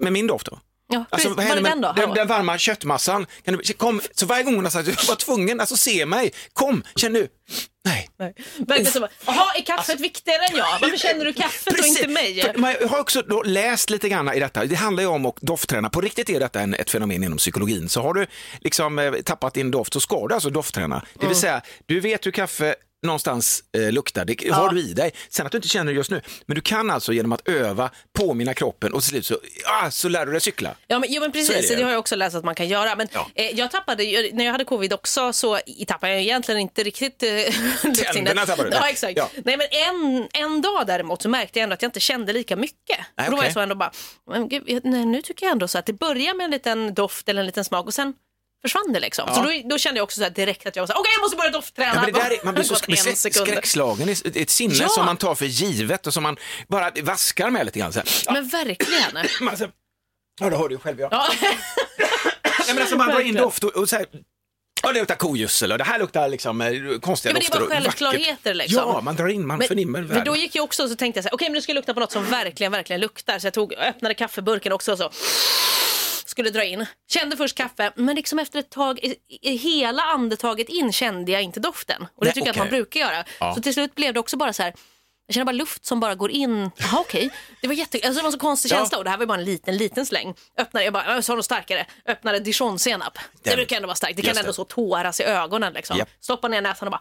med 0.00 0.12
min 0.12 0.26
doft 0.26 0.46
då. 0.46 0.58
Ja, 0.92 1.04
Alltså, 1.10 1.28
precis. 1.28 1.36
vad 1.36 1.44
händer 1.44 1.70
den 1.70 1.80
då? 1.80 1.92
den, 1.96 2.14
den 2.14 2.28
varma 2.28 2.58
köttmassan? 2.58 3.26
Kan 3.44 3.56
du, 3.56 3.72
kom, 3.72 4.00
så 4.14 4.26
varje 4.26 4.42
gång 4.44 4.54
hon 4.54 4.64
har 4.64 4.70
sagt 4.70 4.88
att 4.88 5.02
jag 5.02 5.08
var 5.08 5.16
tvungen, 5.16 5.60
alltså 5.60 5.76
se 5.76 6.06
mig, 6.06 6.32
kom, 6.52 6.82
känn 6.96 7.12
nu. 7.12 7.28
Nej. 7.84 8.08
Jaha, 9.26 9.52
är 9.56 9.62
kaffet 9.62 10.00
viktigare 10.00 10.44
än 10.50 10.56
jag? 10.56 10.66
Varför 10.80 10.96
känner 10.96 11.24
du 11.24 11.32
kaffet 11.32 11.78
och 11.80 11.86
inte 11.86 12.08
mig? 12.08 12.52
Man- 12.56 12.74
Jag 12.80 12.88
har 12.88 12.98
också 13.00 13.22
läst 13.44 13.90
lite 13.90 14.08
grann 14.08 14.34
i 14.34 14.40
detta. 14.40 14.64
Det 14.64 14.74
handlar 14.74 15.02
ju 15.02 15.08
om 15.08 15.26
att 15.26 15.36
doftträna. 15.36 15.90
På 15.90 16.00
riktigt 16.00 16.30
är 16.30 16.40
detta 16.40 16.60
en, 16.60 16.74
ett 16.74 16.90
fenomen 16.90 17.22
inom 17.24 17.38
psykologin. 17.38 17.88
Så 17.88 18.02
har 18.02 18.14
du 18.14 18.26
liksom 18.60 18.98
eh, 18.98 19.12
tappat 19.12 19.54
din 19.54 19.70
doft 19.70 19.92
så 19.92 20.00
ska 20.00 20.28
du 20.28 20.34
alltså 20.34 20.50
doftträna. 20.50 21.04
Det 21.14 21.18
vill 21.18 21.26
Mm. 21.26 21.40
säga, 21.40 21.62
du 21.86 22.00
vet 22.00 22.26
hur 22.26 22.30
kaffe 22.30 22.74
någonstans 23.02 23.64
eh, 23.76 23.92
luktar, 23.92 24.24
det 24.24 24.48
har 24.50 24.68
du 24.70 24.80
i 24.80 24.92
dig. 24.92 25.12
Sen 25.28 25.46
att 25.46 25.52
du 25.52 25.58
inte 25.58 25.68
känner 25.68 25.92
det 25.92 25.96
just 25.96 26.10
nu. 26.10 26.20
Men 26.46 26.54
du 26.54 26.60
kan 26.60 26.90
alltså 26.90 27.12
genom 27.12 27.32
att 27.32 27.48
öva 27.48 27.90
påminna 28.12 28.54
kroppen 28.54 28.92
och 28.92 29.00
till 29.02 29.08
slut 29.10 29.26
så, 29.26 29.36
ah, 29.66 29.90
så 29.90 30.08
lär 30.08 30.26
du 30.26 30.32
dig 30.32 30.40
cykla. 30.40 30.74
Ja, 30.86 30.98
men, 30.98 31.08
jo, 31.12 31.20
men 31.20 31.30
Så 31.30 31.32
precis, 31.38 31.68
det 31.68 31.74
det, 31.74 31.78
ju. 31.78 31.84
har 31.84 31.90
jag 31.92 32.00
också 32.00 32.16
läst 32.16 32.36
att 32.36 32.44
man 32.44 32.54
kan 32.54 32.68
göra. 32.68 32.96
Men 32.96 33.08
Ja. 33.12 33.28
eh, 33.34 33.50
jag 33.58 33.70
tappade, 33.70 34.02
när 34.32 34.44
jag 34.44 34.52
hade 34.52 34.64
covid 34.64 34.92
också 34.92 35.32
så 35.32 35.58
tappade 35.86 36.12
jag 36.12 36.20
egentligen 36.22 36.60
inte 36.60 36.82
riktigt 36.82 37.22
eh. 37.22 37.28
Tänderna 38.12 38.46
tappade 38.46 38.70
du? 38.70 38.76
Ja, 38.76 38.88
exakt. 38.88 39.16
Ja. 39.16 39.30
Nej, 39.44 39.56
men 39.56 39.66
en, 39.70 40.28
en 40.32 40.62
dag 40.62 40.86
däremot 40.86 41.22
så 41.22 41.28
märkte 41.28 41.58
jag 41.58 41.62
ändå 41.64 41.74
att 41.74 41.82
jag 41.82 41.88
inte 41.88 42.00
kände 42.00 42.32
lika 42.32 42.56
mycket. 42.56 42.98
Nej, 43.18 43.30
då 43.30 43.36
var 43.36 43.44
jag 43.44 43.52
så 43.52 43.60
ändå 43.60 43.74
bara, 43.74 43.92
men 44.30 44.48
gud, 44.48 44.80
nej, 44.84 45.06
nu 45.06 45.22
tycker 45.22 45.46
jag 45.46 45.52
ändå 45.52 45.68
så 45.68 45.78
att 45.78 45.86
det 45.86 45.92
börjar 45.92 46.34
med 46.34 46.44
en 46.44 46.50
liten 46.50 46.94
doft 46.94 47.28
eller 47.28 47.40
en 47.40 47.46
liten 47.46 47.64
smak 47.64 47.86
och 47.86 47.94
sen 47.94 48.14
försvann 48.62 48.92
det 48.92 49.00
liksom. 49.00 49.24
Ja. 49.28 49.34
Så 49.34 49.42
då, 49.42 49.50
då 49.64 49.78
kände 49.78 49.98
jag 49.98 50.04
också 50.04 50.20
så 50.20 50.28
direkt 50.28 50.66
att 50.66 50.76
jag 50.76 50.82
var 50.82 50.86
så 50.86 50.92
här, 50.92 51.00
okej 51.00 51.12
jag 51.16 51.20
måste 51.22 51.36
börja 51.36 51.50
doftträna. 51.50 51.92
Ja, 51.94 52.02
men 52.02 52.12
det 52.12 52.20
där 52.20 52.30
är, 52.30 52.44
man 52.44 52.54
blir 52.54 52.64
så 52.64 52.74
skräck, 53.14 53.34
skräckslagen. 53.34 54.06
Det 54.06 54.36
är 54.36 54.42
ett 54.42 54.50
sinne 54.50 54.74
Ja. 54.74 54.88
som 54.88 55.06
man 55.06 55.16
tar 55.16 55.34
för 55.34 55.44
givet 55.46 56.06
och 56.06 56.14
som 56.14 56.22
man 56.22 56.36
bara 56.68 56.90
vaskar 57.02 57.50
med 57.50 57.66
lite 57.66 57.78
grann. 57.78 57.92
Så 57.92 57.98
här. 57.98 58.32
Men 58.32 58.48
verkligen. 58.48 59.26
ja, 60.40 60.50
det 60.50 60.56
hör 60.56 60.68
du 60.68 60.74
ju 60.74 60.78
själv. 60.80 61.00
Ja. 61.00 61.08
Ja. 61.10 61.28
Ja, 62.68 62.74
men 62.74 62.78
alltså 62.82 62.96
man 62.96 63.08
drar 63.08 63.20
in 63.20 63.34
doft 63.34 63.64
och, 63.64 63.70
och 63.70 63.88
så 63.88 63.96
här, 63.96 64.06
ja, 64.82 64.92
det 64.92 64.98
luktar 64.98 65.14
kogödsel 65.14 65.72
och 65.72 65.78
det 65.78 65.84
här 65.84 65.98
luktar 65.98 66.28
liksom 66.28 66.60
eh, 66.60 66.68
konstiga 67.00 67.30
Ja, 67.30 67.34
men 67.34 67.40
det 67.40 67.46
är 67.46 67.60
dofter. 67.60 67.60
bara 67.60 67.80
självklarheter, 67.82 68.54
liksom. 68.54 68.76
Ja, 68.78 69.00
man 69.00 69.16
drar 69.16 69.28
in, 69.28 69.46
man 69.46 69.60
förnimmer 69.62 69.98
Men 69.98 70.08
världen. 70.08 70.24
då 70.24 70.36
gick 70.36 70.54
jag 70.54 70.64
också 70.64 70.82
och 70.82 70.88
så 70.90 70.96
tänkte 70.96 71.18
jag 71.18 71.24
så 71.24 71.28
här, 71.28 71.34
okej 71.34 71.48
men 71.48 71.52
nu 71.54 71.60
ska 71.62 71.70
jag 71.72 71.74
lukta 71.74 71.94
på 71.94 72.00
något 72.00 72.12
som 72.12 72.24
verkligen, 72.24 72.72
verkligen 72.72 73.00
luktar. 73.00 73.38
Så 73.38 73.46
jag 73.46 73.54
tog, 73.54 73.74
öppnade 73.74 74.14
kaffeburken 74.14 74.72
också 74.72 74.92
och 74.92 74.98
så 74.98 75.10
skulle 76.32 76.50
dra 76.50 76.64
in. 76.64 76.86
Kände 77.10 77.36
först 77.36 77.56
kaffe, 77.56 77.92
men 77.96 78.16
liksom 78.16 78.38
efter 78.38 78.58
ett 78.58 78.70
tag, 78.70 78.98
i, 78.98 79.16
i 79.28 79.56
hela 79.56 80.02
andetaget 80.02 80.68
in 80.68 80.92
kände 80.92 81.32
jag 81.32 81.42
inte 81.42 81.60
doften. 81.60 82.02
Och 82.02 82.24
det 82.24 82.26
Nej, 82.26 82.34
tycker 82.34 82.46
jag 82.46 82.52
att 82.52 82.58
man 82.58 82.68
brukar 82.68 83.00
göra. 83.00 83.24
Ja. 83.40 83.54
Så 83.54 83.62
till 83.62 83.74
slut 83.74 83.94
blev 83.94 84.14
det 84.14 84.20
också 84.20 84.36
bara 84.36 84.52
så 84.52 84.62
här, 84.62 84.74
jag 85.26 85.34
känner 85.34 85.44
bara 85.44 85.52
luft 85.52 85.84
som 85.86 86.00
bara 86.00 86.14
går 86.14 86.30
in. 86.30 86.70
Jaha 86.76 87.00
okej, 87.00 87.30
det 87.60 87.66
var 87.68 87.74
jätte, 87.74 87.98
alltså 88.04 88.12
det 88.18 88.22
var 88.22 88.28
en 88.28 88.32
så 88.32 88.38
konstig 88.38 88.72
Ja. 88.72 88.76
känsla 88.76 88.98
och 88.98 89.04
det 89.04 89.10
här 89.10 89.16
var 89.18 89.26
bara 89.26 89.38
en 89.38 89.44
liten, 89.44 89.76
liten 89.76 90.06
släng. 90.06 90.34
Öppnade, 90.58 90.84
jag 90.84 90.92
bara, 90.92 91.22
sa 91.22 91.34
något 91.34 91.44
starkare, 91.44 91.86
öppnade 92.06 92.38
dijonsenap. 92.40 93.18
Det 93.42 93.54
brukar 93.56 93.76
ändå 93.76 93.86
vara 93.86 93.96
starkt, 93.96 94.16
det 94.16 94.22
Just 94.22 94.30
kan 94.30 94.38
ändå 94.38 94.50
det. 94.50 94.54
så 94.54 94.64
tåras 94.64 95.20
i 95.20 95.22
ögonen 95.24 95.72
liksom. 95.72 95.98
Japp. 95.98 96.08
Stoppa 96.20 96.48
ner 96.48 96.60
näsan 96.60 96.88
och 96.88 96.92
bara 96.92 97.00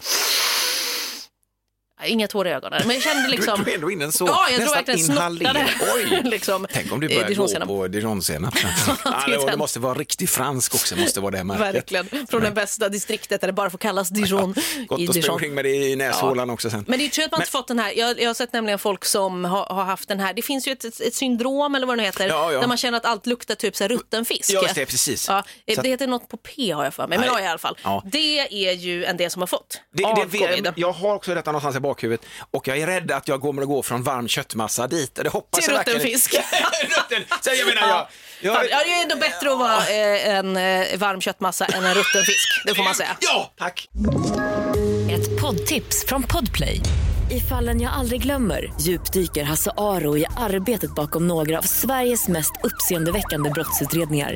Inga 2.05 2.27
tårar 2.27 2.49
i 2.49 2.53
ögonen, 2.53 2.81
men 2.85 2.95
jag 2.95 3.03
kände 3.03 3.29
liksom... 3.35 3.57
Du 3.57 3.63
drog 3.63 3.75
ändå 3.75 3.91
in 3.91 4.01
en 4.01 4.11
så, 4.11 4.25
Ja, 4.27 4.45
jag 4.49 4.55
tror 4.55 4.75
nästan 4.75 4.85
verkligen 4.85 5.11
inhalera. 5.11 5.53
snottade. 5.53 5.93
Oj! 6.21 6.21
liksom, 6.23 6.67
Tänk 6.71 6.91
om 6.91 6.99
du 6.99 7.07
eh, 7.07 7.21
börjar 7.35 7.59
gå 7.59 7.65
på 7.65 7.87
dijonsenap. 7.87 8.53
ja, 9.03 9.23
det 9.27 9.33
är 9.33 9.57
måste 9.57 9.79
vara 9.79 9.93
riktigt 9.93 10.29
fransk 10.29 10.75
också, 10.75 10.95
måste 10.95 11.19
vara 11.19 11.31
det 11.31 11.43
märket. 11.43 11.75
Verkligen, 11.75 12.27
från 12.27 12.41
det 12.43 12.51
bästa 12.51 12.89
distriktet 12.89 13.41
där 13.41 13.47
det 13.47 13.53
bara 13.53 13.69
får 13.69 13.77
kallas 13.77 14.09
Dijon. 14.09 14.55
Gott 14.87 15.01
att 15.01 15.09
springa 15.09 15.31
omkring 15.31 15.53
med 15.53 15.65
det 15.65 15.69
i 15.75 15.95
näshålan 15.95 16.49
också 16.49 16.69
sen. 16.69 16.85
Men 16.87 16.99
det 16.99 17.03
är 17.03 17.05
ju 17.05 17.11
tur 17.11 17.23
att 17.23 17.31
man 17.31 17.41
inte 17.41 17.51
fått 17.51 17.67
den 17.67 17.79
här, 17.79 17.93
jag, 17.97 18.21
jag 18.21 18.29
har 18.29 18.33
sett 18.33 18.53
nämligen 18.53 18.79
folk 18.79 19.05
som 19.05 19.45
har, 19.45 19.65
har 19.65 19.83
haft 19.83 20.07
den 20.07 20.19
här, 20.19 20.33
det 20.33 20.41
finns 20.41 20.67
ju 20.67 20.71
ett, 20.71 20.83
ett, 20.85 21.01
ett 21.01 21.15
syndrom 21.15 21.75
eller 21.75 21.87
vad 21.87 21.97
det 21.97 22.01
nu 22.01 22.05
heter, 22.05 22.27
Ja, 22.27 22.51
ja. 22.51 22.59
där 22.59 22.67
man 22.67 22.77
känner 22.77 22.97
att 22.97 23.05
allt 23.05 23.25
luktar 23.25 23.55
typ 23.55 23.75
så 23.75 23.83
här 23.83 23.89
rutten 23.89 24.25
fisk. 24.25 24.49
Ja, 24.53 24.67
det, 24.75 24.85
precis. 24.85 25.27
Ja, 25.29 25.43
Så 25.75 25.81
det 25.81 25.89
heter 25.89 26.07
något 26.07 26.27
på 26.29 26.37
P 26.37 26.71
har 26.71 26.83
jag 26.83 26.93
för 26.93 27.07
mig, 27.07 27.17
men 27.17 27.27
Nej. 27.27 27.39
ja, 27.41 27.45
i 27.45 27.49
alla 27.49 27.57
fall. 27.59 27.77
Ja. 27.83 28.03
Det 28.05 28.39
är 28.67 28.71
ju 28.73 29.05
en 29.05 29.17
del 29.17 29.31
som 29.31 29.41
har 29.41 29.47
fått 29.47 29.81
Det, 29.93 30.03
av 30.03 30.15
det, 30.15 30.37
covid. 30.37 30.73
jag 30.75 30.91
har 30.91 31.15
också 31.15 31.35
detta 31.35 31.51
någonstans 31.51 31.75
bakhuvudet 31.91 32.25
och 32.51 32.67
jag 32.67 32.77
är 32.77 32.87
rädd 32.87 33.11
att 33.11 33.27
jag 33.27 33.41
kommer 33.41 33.61
att 33.61 33.67
gå 33.67 33.83
från 33.83 34.03
varm 34.03 34.27
köttmassa 34.27 34.87
dit. 34.87 35.15
Det 35.15 35.29
hoppas 35.29 35.65
Till 35.65 35.73
jag 35.73 35.87
rutten 35.87 36.01
fisk. 36.01 36.33
rutten. 36.83 37.23
Så 37.41 37.49
jag 37.49 37.67
menar, 37.67 37.87
jag, 37.87 38.07
jag, 38.41 38.55
Fan, 38.55 38.65
Ja, 38.71 38.77
det 38.85 38.91
är 38.93 39.03
ändå 39.03 39.15
bättre 39.15 39.51
att 39.51 39.59
vara 39.59 39.77
eh, 39.77 40.35
en 40.37 40.57
eh, 40.57 40.97
varm 40.97 41.21
köttmassa 41.21 41.65
än 41.65 41.85
en 41.85 41.93
rutten 41.93 42.23
fisk, 42.23 42.61
det 42.65 42.75
får 42.75 42.83
man 42.83 42.95
säga. 42.95 43.17
Ja, 43.19 43.53
tack. 43.57 43.89
Ett 45.11 45.41
poddtips 45.41 46.05
från 46.07 46.23
Podplay. 46.23 46.81
I 47.31 47.39
fallen 47.39 47.81
jag 47.81 47.93
aldrig 47.93 48.21
glömmer 48.21 48.73
djupdyker 48.81 49.43
Hasse 49.43 49.71
Aro 49.77 50.17
i 50.17 50.25
arbetet 50.37 50.95
bakom 50.95 51.27
några 51.27 51.57
av 51.57 51.61
Sveriges 51.61 52.27
mest 52.27 52.51
uppseendeväckande 52.63 53.49
brottsutredningar. 53.49 54.35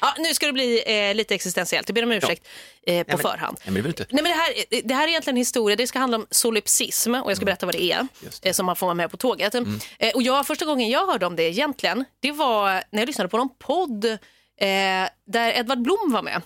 Ja, 0.00 0.14
nu 0.18 0.34
ska 0.34 0.46
det 0.46 0.52
bli 0.52 0.82
eh, 1.08 1.14
lite 1.14 1.34
existentiellt, 1.34 1.88
jag 1.88 1.94
ber 1.94 2.02
om 2.02 2.12
ursäkt 2.12 2.48
eh, 2.86 3.04
på 3.04 3.10
men- 3.10 3.18
förhand. 3.18 3.60
Ja, 3.64 3.70
men 3.70 3.82
det. 3.82 3.98
Nej, 3.98 4.22
men 4.22 4.24
det, 4.24 4.30
här, 4.38 4.54
det 4.88 4.94
här 4.94 5.04
är 5.04 5.08
egentligen 5.08 5.34
en 5.36 5.40
historia, 5.40 5.76
det 5.76 5.86
ska 5.86 5.98
handla 5.98 6.16
om 6.16 6.26
solipsism 6.30 7.14
och 7.14 7.30
jag 7.30 7.36
ska 7.36 7.46
berätta 7.46 7.66
vad 7.66 7.74
det 7.74 7.82
är, 7.82 7.96
Mm. 7.96 8.08
Just 8.20 8.46
eh, 8.46 8.52
som 8.52 8.66
man 8.66 8.76
får 8.76 8.86
vara 8.86 8.94
med 8.94 9.10
på 9.10 9.16
tåget. 9.16 9.54
Eh, 9.54 9.62
och 10.14 10.22
jag, 10.22 10.46
första 10.46 10.64
gången 10.64 10.90
jag 10.90 11.06
hörde 11.06 11.26
om 11.26 11.36
det 11.36 11.42
egentligen, 11.42 12.04
det 12.20 12.32
var 12.32 12.70
när 12.90 13.00
jag 13.00 13.06
lyssnade 13.06 13.28
på 13.28 13.36
någon 13.36 13.48
podd 13.58 14.04
eh, 14.04 14.18
där 15.26 15.52
Edvard 15.58 15.82
Blom 15.82 16.12
var 16.12 16.22
med. 16.22 16.42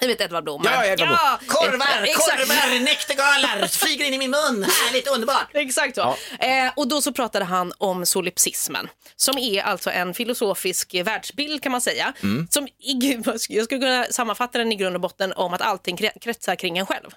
Du 0.00 0.06
vet 0.06 0.20
Edvard 0.20 0.44
Blom? 0.44 0.62
Ja, 0.64 0.84
Edvard 0.84 1.08
Blom. 1.08 1.18
Korvar, 1.46 2.02
exakt. 2.02 2.82
näktergalar, 2.82 3.66
flyger 3.66 4.04
in 4.04 4.14
i 4.14 4.18
min 4.18 4.30
mun. 4.30 4.62
Härligt, 4.62 5.08
underbart. 5.08 5.46
Exakt 5.54 5.94
så. 5.94 6.16
Eh, 6.40 6.72
och 6.76 6.88
då 6.88 7.02
så 7.02 7.12
pratade 7.12 7.44
han 7.44 7.72
om 7.78 8.06
solipsismen 8.06 8.88
som 9.16 9.38
är 9.38 9.62
alltså 9.62 9.90
en 9.90 10.14
filosofisk 10.14 10.94
världsbild 10.94 11.62
kan 11.62 11.72
man 11.72 11.80
säga. 11.80 12.12
Som 12.50 12.66
i, 12.66 13.22
jag 13.48 13.64
skulle 13.64 13.80
kunna 13.80 14.04
sammanfatta 14.10 14.58
den 14.58 14.72
i 14.72 14.74
grund 14.76 14.94
och 14.96 15.00
botten 15.00 15.32
om 15.32 15.54
att 15.54 15.60
allting 15.62 15.96
kre- 15.96 16.18
kretsar 16.20 16.54
kring 16.54 16.78
en 16.78 16.86
själv. 16.86 17.10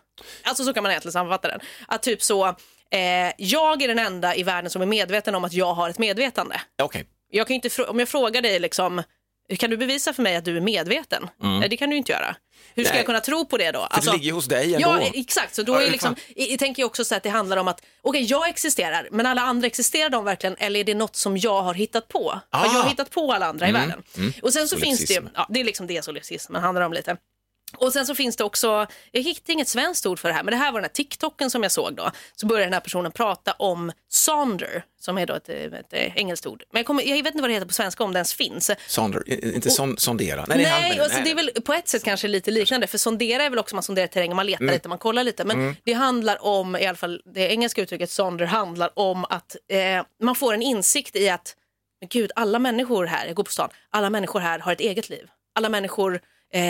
Alltså 0.44 0.64
så 0.64 0.74
kan 0.74 0.84
man 0.84 0.92
egentligen 0.92 1.14
sammanfatta 1.14 1.48
den. 1.48 1.60
Att 1.88 2.04
typ 2.04 2.24
så, 2.24 2.46
eh, 2.92 3.32
jag 3.38 3.82
är 3.82 3.88
den 3.88 4.00
enda 4.00 4.36
i 4.36 4.44
världen 4.44 4.70
som 4.72 4.82
är 4.82 4.86
medveten 4.86 5.36
om 5.36 5.44
att 5.46 5.54
jag 5.54 5.74
har 5.74 5.90
ett 5.90 6.00
medvetande. 6.00 6.62
Okej. 6.82 7.06
Jag 7.30 7.48
kan 7.48 7.54
inte, 7.56 7.84
om 7.84 8.00
jag 8.00 8.10
frågar 8.10 8.42
dig 8.42 8.60
liksom, 8.60 9.04
kan 9.56 9.70
du 9.70 9.78
bevisa 9.78 10.14
för 10.14 10.24
mig 10.24 10.36
att 10.36 10.46
du 10.46 10.58
är 10.58 10.62
medveten? 10.62 11.28
Nej, 11.44 11.70
det 11.70 11.78
kan 11.78 11.90
du 11.90 11.96
inte 11.96 12.12
göra. 12.12 12.36
Hur 12.76 12.84
ska 12.84 12.94
Nej. 12.94 13.00
jag 13.00 13.06
kunna 13.06 13.20
tro 13.20 13.46
på 13.46 13.58
det 13.58 13.72
då? 13.72 13.80
Alltså, 13.80 14.12
det 14.12 14.18
ligger 14.18 14.32
hos 14.32 14.46
dig 14.46 14.76
ändå. 14.76 14.88
Ja, 14.90 15.02
exakt. 15.14 15.56
Så 15.56 15.64
då 15.64 15.76
är 15.76 15.92
liksom, 15.92 16.16
jag, 16.36 16.60
tänker 16.60 16.82
jag 16.82 16.88
också 16.88 17.06
så 17.06 17.16
att 17.16 17.24
det 17.24 17.30
handlar 17.30 17.58
om 17.58 17.68
att 17.68 17.82
okej, 18.02 18.24
jag 18.24 18.50
existerar, 18.50 19.08
men 19.12 19.26
alla 19.26 19.42
andra 19.42 19.68
existerar 19.68 20.10
de 20.10 20.26
verkligen 20.26 20.56
eller 20.60 20.80
är 20.80 20.84
det 20.84 20.94
något 20.94 21.16
som 21.16 21.38
jag 21.38 21.62
har 21.62 21.74
hittat 21.74 22.08
på? 22.08 22.40
Har 22.50 22.66
Ah. 22.68 22.74
jag 22.74 22.90
hittat 22.90 23.10
på 23.12 23.34
alla 23.34 23.46
andra 23.46 23.70
i 23.70 23.72
världen? 23.72 24.04
Och 24.42 24.54
sen 24.54 24.68
så 24.68 24.78
finns 24.78 25.00
det 25.06 25.14
ju, 25.14 25.20
Solipsism. 25.20 25.36
ja, 25.36 25.48
det 25.50 25.60
är 25.60 25.64
liksom 25.64 25.88
det 25.88 26.06
solipsismen 26.06 26.62
handlar 26.62 26.82
om 26.82 26.94
lite. 26.94 27.18
Och 27.78 27.94
sen 27.94 28.06
så 28.06 28.16
finns 28.16 28.36
det 28.36 28.44
också, 28.44 28.88
jag 29.12 29.22
hittade 29.22 29.54
inget 29.54 29.68
svenskt 29.68 30.06
ord 30.06 30.20
för 30.20 30.30
det 30.30 30.36
här, 30.36 30.44
men 30.44 30.52
det 30.52 30.58
här 30.58 30.72
var 30.72 30.80
den 30.80 30.84
här 30.84 30.94
TikToken 30.94 31.50
som 31.50 31.64
jag 31.64 31.72
såg 31.72 31.96
då. 31.96 32.12
Så 32.36 32.46
började 32.46 32.66
den 32.66 32.74
här 32.74 32.80
personen 32.80 33.12
prata 33.12 33.52
om 33.52 33.92
sonder, 34.10 34.84
som 35.00 35.18
är 35.18 35.26
då 35.26 35.34
ett, 35.34 35.50
ett, 35.50 35.94
engelskt 35.94 36.46
ord. 36.46 36.64
Men 36.72 36.80
jag, 36.80 36.86
kommer, 36.86 37.04
jag 37.04 37.24
vet 37.24 37.26
inte 37.26 37.42
vad 37.42 37.50
det 37.50 37.54
heter 37.54 37.68
på 37.68 37.74
svenska 37.74 38.04
om 38.04 38.14
det 38.14 38.18
ens 38.18 38.34
finns. 38.34 38.72
Sonder, 38.88 39.46
inte 39.56 39.70
son, 39.70 39.98
sondera. 39.98 40.46
Nej, 40.48 40.58
det 40.58 40.64
är 40.64 40.82
Nej, 40.82 41.00
alltså, 41.00 41.20
det 41.24 41.32
är 41.32 41.36
väl 41.36 41.52
på 41.66 41.74
ett 41.74 41.88
sätt 41.88 42.04
kanske 42.04 42.28
lite 42.28 42.52
liknande. 42.52 42.88
För 42.88 42.98
sondera 42.98 43.44
är 43.44 43.50
väl 43.50 43.60
också 43.60 43.76
man 43.76 43.84
sonderar 43.84 44.08
terrängen, 44.08 44.36
man 44.36 44.46
letar 44.46 44.66
lite, 44.66 44.90
man 44.90 44.98
kollar 44.98 45.24
lite. 45.24 45.46
Men 45.46 45.76
det 45.84 45.94
handlar 45.94 46.46
om, 46.46 46.76
i 46.76 46.86
alla 46.86 46.98
fall 46.98 47.22
det 47.26 47.52
engelska 47.52 47.82
uttrycket 47.82 48.12
sonder 48.12 48.46
handlar 48.46 49.00
om 49.00 49.26
att 49.26 49.56
eh, 49.68 50.04
man 50.24 50.36
får 50.36 50.54
en 50.54 50.62
insikt 50.62 51.16
i 51.16 51.30
att, 51.30 51.56
men 52.00 52.10
gud, 52.10 52.32
alla 52.36 52.60
människor 52.60 53.06
här, 53.06 53.26
jag 53.26 53.36
går 53.36 53.44
på 53.44 53.52
stan, 53.52 53.70
alla 53.90 54.10
människor 54.10 54.40
här 54.40 54.60
har 54.60 54.74
ett 54.74 54.80
eget 54.80 55.10
liv. 55.10 55.28
Alla 55.56 55.70
människor 55.70 56.22
Eh, 56.54 56.62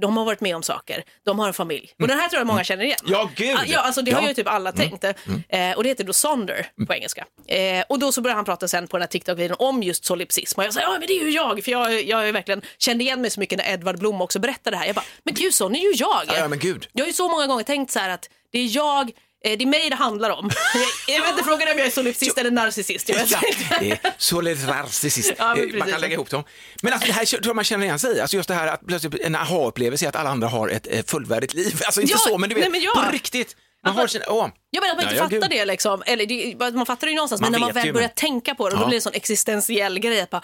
de 0.00 0.16
har 0.16 0.24
varit 0.24 0.40
med 0.40 0.56
om 0.56 0.62
saker, 0.62 1.04
de 1.24 1.38
har 1.38 1.46
en 1.48 1.54
familj. 1.54 1.90
Och 2.02 2.08
den 2.08 2.18
här 2.18 2.28
tror 2.28 2.40
jag 2.40 2.46
många 2.46 2.64
känner 2.64 2.84
igen. 2.84 2.98
Ja, 3.06 3.30
gud. 3.36 3.56
Ah, 3.56 3.62
Ja, 3.66 3.80
alltså 3.80 4.02
det 4.02 4.10
har 4.12 4.22
Ja. 4.22 4.28
ju 4.28 4.34
typ 4.34 4.48
alla 4.48 4.72
tänkt. 4.72 5.04
Eh, 5.04 5.72
och 5.76 5.82
det 5.82 5.88
heter 5.88 6.04
då 6.04 6.12
sonder 6.12 6.66
på 6.86 6.94
engelska. 6.94 7.24
Eh, 7.48 7.84
och 7.88 7.98
då 7.98 8.12
så 8.12 8.20
börjar 8.20 8.34
han 8.36 8.44
prata 8.44 8.68
sen 8.68 8.88
på 8.88 8.96
den 8.96 9.02
här 9.02 9.08
TikTok-videon 9.08 9.56
om 9.58 9.82
just 9.82 10.04
solipsism. 10.04 10.60
Och 10.60 10.66
jag 10.66 10.74
säger, 10.74 10.86
ja 10.86 10.92
men 10.92 11.06
det 11.06 11.12
är 11.12 11.24
ju 11.24 11.30
jag, 11.30 11.64
för 11.64 11.72
jag, 11.72 12.02
jag 12.02 12.28
är 12.28 12.32
verkligen 12.32 12.62
kände 12.78 13.04
igen 13.04 13.20
mig 13.20 13.30
så 13.30 13.40
mycket 13.40 13.58
när 13.58 13.72
Edvard 13.72 13.98
Blom 13.98 14.20
också 14.20 14.38
berättade 14.38 14.76
det 14.76 14.78
här. 14.80 14.86
Jag 14.86 14.94
bara, 14.94 15.04
men 15.24 15.34
gud 15.34 15.54
sån 15.54 15.74
är 15.76 15.80
ju 15.80 15.92
jag. 15.96 16.22
Ja, 16.28 16.36
ja, 16.38 16.48
men 16.48 16.58
gud. 16.58 16.88
Jag 16.92 17.02
har 17.04 17.06
ju 17.06 17.12
så 17.12 17.28
många 17.28 17.46
gånger 17.46 17.64
tänkt 17.64 17.90
så 17.92 17.98
här 17.98 18.08
att 18.10 18.28
det 18.52 18.58
är 18.58 18.76
jag, 18.76 19.10
det 19.44 19.52
är 19.52 19.66
mig 19.66 19.90
det 19.90 19.96
handlar 19.96 20.30
om. 20.30 20.50
Jag, 21.08 21.20
vet 21.20 21.30
inte, 21.30 21.44
frågan 21.44 21.68
om 21.72 21.78
jag 21.78 21.86
är 21.86 21.90
solipsist 21.90 22.38
eller 22.38 22.50
narcissist. 22.50 23.08
Jag 23.08 23.16
vet 23.16 23.30
Ja, 23.70 23.78
inte. 23.82 24.12
solidariskt. 24.18 25.32
Ja, 25.38 25.56
Eh, 25.58 25.78
man 25.78 25.90
kan 25.90 26.00
lägga 26.00 26.14
ihop 26.14 26.30
dem. 26.30 26.44
Men 26.82 26.92
alltså, 26.92 27.06
det 27.06 27.12
här 27.12 27.24
tror 27.24 27.46
jag 27.46 27.56
man 27.56 27.64
känner 27.64 27.84
igen 27.86 27.98
sig 27.98 28.16
i. 28.16 28.20
Alltså 28.20 28.36
just 28.36 28.48
det 28.48 28.54
här 28.54 28.66
att 28.66 28.86
plötsligt 28.86 29.14
en 29.20 29.34
aha-upplevelse 29.34 30.08
att 30.08 30.16
alla 30.16 30.30
andra 30.30 30.48
har 30.48 30.68
ett 30.68 30.86
eh, 30.90 31.04
fullvärdigt 31.06 31.54
liv. 31.54 31.80
Alltså 31.84 32.00
inte 32.00 32.12
Ja, 32.12 32.18
så, 32.18 32.38
men 32.38 32.48
du 32.48 32.54
vet, 32.54 32.62
nej, 32.64 32.70
men 32.70 32.80
ja. 32.80 33.02
på 33.06 33.12
riktigt. 33.12 33.56
Man 33.84 33.94
har 33.96 34.06
sina, 34.06 34.24
åh. 34.28 34.48
Jag 34.70 34.80
menar 34.80 34.92
att 34.92 34.96
man 34.98 35.04
inte 35.04 35.16
ja, 35.16 35.22
fattar 35.22 35.48
gud. 35.48 35.50
det 35.58 35.64
liksom. 35.64 36.02
Eller 36.06 36.26
det, 36.26 36.74
man 36.76 36.86
fattar 36.86 37.06
det 37.06 37.10
ju 37.10 37.16
någonstans, 37.16 37.40
Man 37.40 37.50
men 37.52 37.60
när 37.60 37.66
man 37.66 37.74
väl 37.74 37.92
börjar 37.92 38.08
men- 38.08 38.14
tänka 38.14 38.54
på 38.54 38.68
det, 38.68 38.76
då 38.76 38.78
blir 38.86 38.90
det 38.90 38.96
en 38.96 39.02
sån 39.02 39.12
existentiell 39.14 39.98
grej. 39.98 40.26
Bara, 40.30 40.42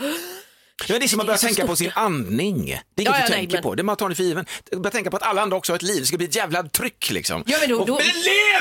det 0.87 0.95
är 0.97 1.09
som 1.09 1.21
att 1.21 1.27
Det 1.27 1.29
börja 1.29 1.39
tänka 1.39 1.67
på 1.67 1.77
sin 1.77 1.91
andning. 1.95 2.65
Det 2.67 2.73
är 2.73 2.77
inget 2.77 2.81
Ja, 2.97 3.05
ja, 3.05 3.13
du 3.13 3.21
nej, 3.21 3.31
tänker 3.31 3.53
men- 3.57 3.63
på, 3.63 3.75
det 3.75 3.83
man 3.83 3.97
tar 3.97 4.09
det 4.09 4.15
för 4.15 4.23
given. 4.23 4.47
Börja 4.77 4.91
tänka 4.91 5.11
på 5.11 5.17
att 5.17 5.23
alla 5.23 5.43
andra 5.43 5.57
också 5.57 5.73
har 5.73 5.77
ett 5.77 5.83
liv, 5.83 6.01
det 6.01 6.07
ska 6.07 6.17
bli 6.17 6.27
ett 6.27 6.37
jävla 6.37 6.63
tryck 6.63 7.11
liksom. 7.11 7.45
Ja, 7.47 7.57
men 7.61 7.69
då- 7.69 7.81
och, 7.81 7.87
då- 7.87 7.95
men 7.95 8.05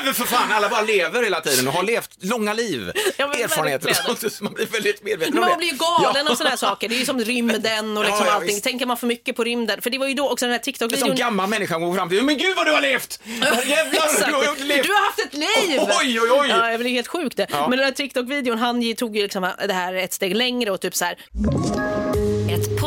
lev 0.05 0.13
för 0.13 0.23
fan! 0.25 0.51
Alla 0.51 0.69
bara 0.69 0.81
lever 0.81 1.23
hela 1.23 1.41
tiden 1.41 1.67
och 1.67 1.73
har 1.73 1.83
levt 1.83 2.09
långa 2.23 2.53
liv. 2.53 2.91
Ja, 3.17 3.27
men 3.27 3.41
Erfarenheter 3.41 3.89
och 3.89 3.95
sånt, 3.95 4.33
så 4.33 4.43
man 4.43 4.53
blir 4.53 4.65
väldigt 4.65 5.03
medveten 5.03 5.33
Men 5.35 5.43
man 5.49 5.57
blir 5.57 5.67
ju 5.71 5.77
galen 5.77 6.25
Ja. 6.25 6.31
av 6.31 6.35
sådana 6.35 6.49
här 6.49 6.57
saker. 6.57 6.89
Det 6.89 6.95
är 6.95 6.99
ju 6.99 7.05
som 7.05 7.19
rymden 7.19 7.97
och 7.97 8.03
liksom 8.05 8.25
Ja, 8.25 8.31
allting. 8.31 8.47
visst. 8.47 8.63
Tänker 8.63 8.85
man 8.85 8.97
för 8.97 9.07
mycket 9.07 9.35
på 9.35 9.43
rymden? 9.43 9.81
För 9.81 9.89
det 9.89 9.97
var 9.97 10.07
ju 10.07 10.13
då 10.13 10.29
också 10.29 10.45
den 10.45 10.51
här 10.51 10.61
Det 10.65 10.69
är 10.71 10.73
som 10.77 10.89
TikTok-videon. 10.89 11.15
gammal 11.17 11.49
människa 11.49 11.77
går 11.77 11.93
fram 11.95 12.09
till 12.09 12.23
men 12.23 12.37
gud 12.37 12.55
vad 12.55 12.65
du 12.65 12.71
har 12.71 12.81
levt! 12.81 13.19
Jävlar, 13.25 14.27
du 14.27 14.33
har 14.33 14.65
levt! 14.65 14.83
Du 14.87 14.91
har 14.93 15.05
haft 15.05 15.19
ett 15.19 15.33
liv! 15.33 15.79
Oj, 16.01 16.19
oj, 16.21 16.29
oj. 16.31 16.47
Ja, 16.49 16.57
det 16.77 16.89
är 16.89 16.89
helt 16.89 17.07
sjukt 17.07 17.37
det. 17.37 17.47
Ja. 17.51 17.67
Men 17.69 17.77
den 17.79 17.85
här 17.85 17.93
TikTok-videon, 17.93 18.57
han 18.57 18.95
tog 18.95 19.15
ju 19.17 19.23
liksom 19.23 19.51
det 19.67 19.73
här 19.73 19.93
ett 19.93 20.13
steg 20.13 20.35
längre 20.35 20.71
och 20.71 20.81
typ 20.81 20.95
så 20.95 21.05
här. 21.05 21.15